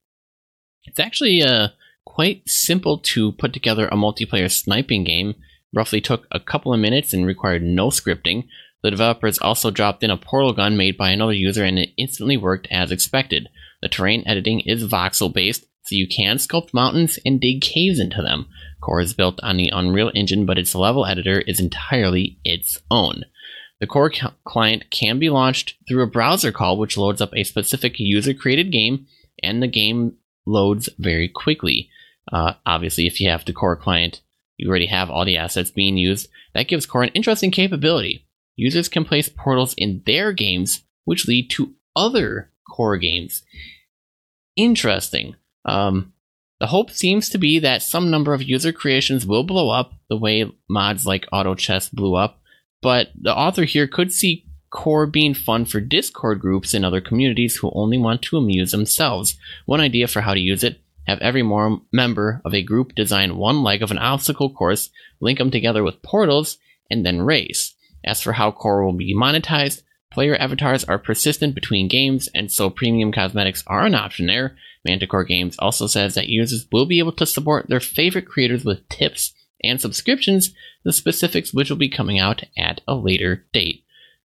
It's 0.86 1.00
actually 1.00 1.44
uh, 1.44 1.70
quite 2.06 2.44
simple 2.48 2.98
to 3.00 3.32
put 3.34 3.54
together 3.54 3.88
a 3.88 3.96
multiplayer 3.96 4.52
sniping 4.52 5.04
game. 5.04 5.36
Roughly 5.74 6.02
took 6.02 6.28
a 6.32 6.40
couple 6.40 6.74
of 6.74 6.80
minutes 6.80 7.14
and 7.14 7.26
required 7.26 7.64
no 7.64 7.88
scripting. 7.90 8.48
The 8.84 8.92
developers 8.92 9.38
also 9.38 9.70
dropped 9.70 10.04
in 10.04 10.10
a 10.10 10.18
portal 10.18 10.54
gun 10.54 10.76
made 10.76 10.98
by 10.98 11.12
another 11.12 11.34
user 11.34 11.64
and 11.64 11.78
it 11.78 11.94
instantly 11.98 12.38
worked 12.38 12.68
as 12.72 12.92
expected. 12.92 13.48
The 13.82 13.90
terrain 13.90 14.24
editing 14.26 14.62
is 14.62 14.84
voxel 14.84 15.34
based, 15.34 15.66
so 15.84 15.96
you 15.96 16.08
can 16.08 16.38
sculpt 16.38 16.74
mountains 16.74 17.20
and 17.26 17.40
dig 17.40 17.62
caves 17.62 18.00
into 18.00 18.22
them. 18.22 18.48
Core 18.82 19.02
is 19.02 19.14
built 19.14 19.40
on 19.44 19.58
the 19.58 19.72
Unreal 19.74 20.12
Engine, 20.16 20.46
but 20.46 20.58
its 20.58 20.74
level 20.74 21.06
editor 21.06 21.42
is 21.42 21.60
entirely 21.60 22.40
its 22.44 22.80
own. 22.90 23.26
The 23.80 23.88
Core 23.88 24.12
client 24.44 24.86
can 24.92 25.20
be 25.20 25.30
launched 25.30 25.76
through 25.88 26.04
a 26.04 26.08
browser 26.08 26.52
call, 26.52 26.78
which 26.78 26.98
loads 26.98 27.22
up 27.22 27.34
a 27.36 27.44
specific 27.44 28.00
user 28.00 28.34
created 28.34 28.72
game, 28.72 29.08
and 29.42 29.62
the 29.62 29.68
game 29.68 30.18
loads 30.46 30.90
very 31.00 31.28
quickly. 31.28 31.90
Uh, 32.32 32.54
obviously, 32.66 33.08
if 33.08 33.20
you 33.20 33.30
have 33.30 33.46
the 33.46 33.54
Core 33.54 33.76
client, 33.76 34.22
you 34.58 34.70
already 34.70 34.86
have 34.86 35.10
all 35.10 35.26
the 35.26 35.38
assets 35.38 35.72
being 35.72 35.98
used. 35.98 36.30
That 36.54 36.68
gives 36.68 36.86
Core 36.86 37.04
an 37.04 37.10
interesting 37.10 37.50
capability. 37.50 38.28
Users 38.56 38.90
can 38.90 39.06
place 39.06 39.30
portals 39.30 39.74
in 39.78 40.04
their 40.06 40.32
games, 40.32 40.84
which 41.06 41.28
lead 41.28 41.50
to 41.52 41.74
other 41.96 42.52
Core 42.70 42.98
games. 42.98 43.44
Interesting. 44.56 45.36
Um, 45.66 46.14
the 46.60 46.68
hope 46.68 46.92
seems 46.92 47.28
to 47.30 47.38
be 47.38 47.60
that 47.60 47.84
some 47.84 48.10
number 48.10 48.34
of 48.34 48.44
user 48.44 48.72
creations 48.72 49.26
will 49.26 49.44
blow 49.44 49.70
up 49.70 49.94
the 50.10 50.18
way 50.18 50.50
mods 50.70 51.06
like 51.06 51.28
Auto 51.32 51.56
Chess 51.56 51.90
blew 51.90 52.16
up, 52.16 52.40
but 52.82 53.10
the 53.20 53.36
author 53.36 53.64
here 53.64 53.88
could 53.88 54.14
see 54.14 54.46
Core 54.70 55.06
being 55.06 55.34
fun 55.34 55.66
for 55.66 55.82
Discord 55.82 56.40
groups 56.40 56.74
and 56.74 56.86
other 56.86 57.02
communities 57.02 57.58
who 57.58 57.72
only 57.74 57.98
want 57.98 58.22
to 58.22 58.38
amuse 58.38 58.72
themselves. 58.72 59.38
One 59.66 59.82
idea 59.82 60.08
for 60.08 60.22
how 60.22 60.34
to 60.34 60.40
use 60.40 60.64
it 60.64 60.80
have 61.08 61.20
every 61.20 61.44
member 61.92 62.42
of 62.46 62.54
a 62.54 62.62
group 62.62 62.96
design 62.96 63.36
one 63.36 63.64
leg 63.64 63.82
of 63.82 63.92
an 63.92 63.98
obstacle 63.98 64.50
course, 64.50 64.92
link 65.20 65.40
them 65.40 65.52
together 65.52 65.84
with 65.84 66.02
portals, 66.02 66.58
and 66.90 67.06
then 67.06 67.22
race. 67.22 67.76
As 68.04 68.22
for 68.22 68.34
how 68.34 68.52
core 68.52 68.86
will 68.86 68.94
be 68.94 69.16
monetized, 69.16 69.82
player 70.12 70.36
avatars 70.36 70.84
are 70.84 70.98
persistent 70.98 71.56
between 71.56 71.88
games, 71.88 72.30
and 72.34 72.52
so 72.52 72.70
premium 72.70 73.12
cosmetics 73.12 73.64
are 73.68 73.86
an 73.86 73.96
option 73.96 74.28
there. 74.28 74.56
Manticore 74.84 75.24
Games 75.24 75.56
also 75.60 75.88
says 75.88 76.16
that 76.16 76.30
users 76.30 76.68
will 76.72 76.86
be 76.86 77.00
able 77.00 77.12
to 77.14 77.26
support 77.26 77.68
their 77.70 77.80
favorite 77.80 78.28
creators 78.28 78.66
with 78.66 78.88
tips 78.90 79.34
and 79.64 79.80
subscriptions, 79.80 80.54
the 80.84 80.92
specifics 80.92 81.54
which 81.54 81.70
will 81.70 81.78
be 81.78 81.90
coming 81.90 82.20
out 82.20 82.44
at 82.58 82.82
a 82.88 82.96
later 82.96 83.46
date. 83.54 83.84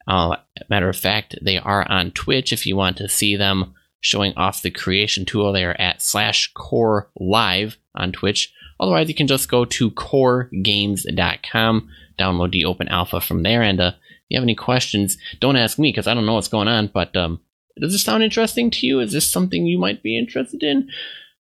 Uh, 0.08 0.36
matter 0.68 0.88
of 0.88 0.96
fact, 0.96 1.36
they 1.40 1.56
are 1.56 1.88
on 1.88 2.10
Twitch 2.10 2.52
if 2.52 2.66
you 2.66 2.74
want 2.74 2.96
to 2.96 3.08
see 3.08 3.36
them 3.36 3.74
showing 4.00 4.34
off 4.36 4.62
the 4.62 4.70
creation 4.70 5.24
tool. 5.24 5.52
They 5.52 5.64
are 5.64 5.80
at 5.80 6.02
slash 6.02 6.52
core 6.52 7.10
live 7.18 7.76
on 7.94 8.10
Twitch. 8.12 8.52
Otherwise, 8.80 9.08
you 9.08 9.14
can 9.14 9.26
just 9.26 9.48
go 9.48 9.64
to 9.66 9.90
coregames.com, 9.90 11.88
download 12.20 12.52
the 12.52 12.64
open 12.64 12.88
alpha 12.88 13.20
from 13.20 13.42
there. 13.42 13.62
And 13.62 13.80
uh, 13.80 13.92
if 13.96 14.22
you 14.28 14.38
have 14.38 14.44
any 14.44 14.54
questions, 14.54 15.16
don't 15.40 15.56
ask 15.56 15.78
me 15.78 15.90
because 15.90 16.06
I 16.06 16.14
don't 16.14 16.26
know 16.26 16.34
what's 16.34 16.48
going 16.48 16.68
on. 16.68 16.90
But 16.92 17.16
um, 17.16 17.40
does 17.80 17.92
this 17.92 18.04
sound 18.04 18.22
interesting 18.22 18.70
to 18.70 18.86
you? 18.86 19.00
Is 19.00 19.12
this 19.12 19.26
something 19.26 19.66
you 19.66 19.78
might 19.78 20.02
be 20.02 20.18
interested 20.18 20.62
in? 20.62 20.88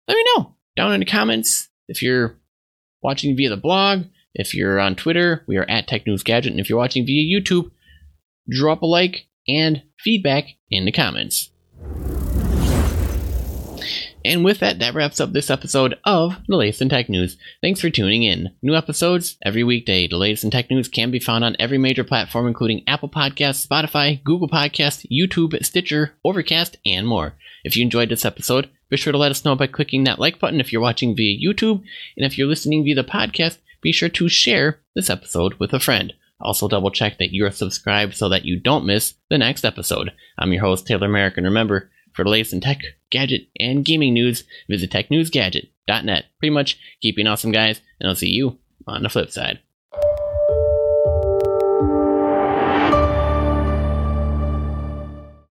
Let 0.07 0.15
me 0.15 0.25
know 0.35 0.55
down 0.75 0.93
in 0.93 0.99
the 0.99 1.05
comments. 1.05 1.67
If 1.87 2.01
you're 2.01 2.35
watching 3.01 3.35
via 3.35 3.49
the 3.49 3.57
blog, 3.57 4.03
if 4.33 4.53
you're 4.53 4.79
on 4.79 4.95
Twitter, 4.95 5.43
we 5.47 5.57
are 5.57 5.69
at 5.69 5.87
Tech 5.87 6.05
News 6.05 6.23
Gadget. 6.23 6.51
And 6.51 6.59
if 6.59 6.69
you're 6.69 6.79
watching 6.79 7.05
via 7.05 7.39
YouTube, 7.39 7.71
drop 8.49 8.81
a 8.81 8.85
like 8.85 9.27
and 9.47 9.83
feedback 9.99 10.45
in 10.69 10.85
the 10.85 10.91
comments. 10.91 11.49
And 14.25 14.43
with 14.43 14.59
that, 14.59 14.79
that 14.79 14.93
wraps 14.93 15.21
up 15.21 15.31
this 15.31 15.49
episode 15.49 15.97
of 16.03 16.35
the 16.47 16.57
latest 16.57 16.81
in 16.81 16.89
tech 16.89 17.07
news. 17.07 17.37
Thanks 17.61 17.79
for 17.79 17.89
tuning 17.89 18.23
in. 18.23 18.49
New 18.61 18.75
episodes 18.75 19.37
every 19.43 19.63
weekday. 19.63 20.07
The 20.07 20.17
latest 20.17 20.43
in 20.43 20.51
tech 20.51 20.69
news 20.69 20.89
can 20.89 21.09
be 21.09 21.19
found 21.19 21.45
on 21.45 21.55
every 21.57 21.77
major 21.77 22.03
platform, 22.03 22.45
including 22.45 22.83
Apple 22.85 23.09
Podcasts, 23.09 23.65
Spotify, 23.65 24.21
Google 24.23 24.49
Podcasts, 24.49 25.05
YouTube, 25.09 25.63
Stitcher, 25.63 26.15
Overcast, 26.25 26.77
and 26.85 27.07
more. 27.07 27.33
If 27.63 27.77
you 27.77 27.81
enjoyed 27.81 28.09
this 28.09 28.25
episode, 28.25 28.69
be 28.89 28.97
sure 28.97 29.13
to 29.13 29.17
let 29.17 29.31
us 29.31 29.45
know 29.45 29.55
by 29.55 29.67
clicking 29.67 30.03
that 30.03 30.19
like 30.19 30.39
button 30.39 30.59
if 30.59 30.73
you're 30.73 30.81
watching 30.81 31.15
via 31.15 31.37
YouTube. 31.39 31.81
And 32.17 32.25
if 32.25 32.37
you're 32.37 32.47
listening 32.47 32.83
via 32.83 32.95
the 32.95 33.03
podcast, 33.03 33.57
be 33.81 33.93
sure 33.93 34.09
to 34.09 34.27
share 34.27 34.79
this 34.95 35.09
episode 35.09 35.53
with 35.55 35.73
a 35.73 35.79
friend. 35.79 36.13
Also, 36.41 36.67
double 36.67 36.91
check 36.91 37.17
that 37.17 37.31
you 37.31 37.45
are 37.45 37.51
subscribed 37.51 38.15
so 38.15 38.29
that 38.29 38.45
you 38.45 38.59
don't 38.59 38.85
miss 38.85 39.13
the 39.29 39.37
next 39.37 39.65
episode. 39.65 40.11
I'm 40.37 40.53
your 40.53 40.61
host, 40.61 40.87
Taylor 40.87 41.09
Merrick, 41.09 41.37
and 41.37 41.45
remember, 41.45 41.89
for 42.13 42.23
the 42.23 42.29
latest 42.29 42.53
in 42.53 42.61
tech, 42.61 42.81
gadget, 43.09 43.47
and 43.59 43.85
gaming 43.85 44.13
news, 44.13 44.43
visit 44.67 44.91
technewsgadget.net. 44.91 46.25
Pretty 46.39 46.53
much 46.53 46.73
keep 47.01 47.15
keeping 47.15 47.27
awesome, 47.27 47.51
guys, 47.51 47.81
and 47.99 48.09
I'll 48.09 48.15
see 48.15 48.29
you 48.29 48.57
on 48.87 49.03
the 49.03 49.09
flip 49.09 49.31
side. 49.31 49.59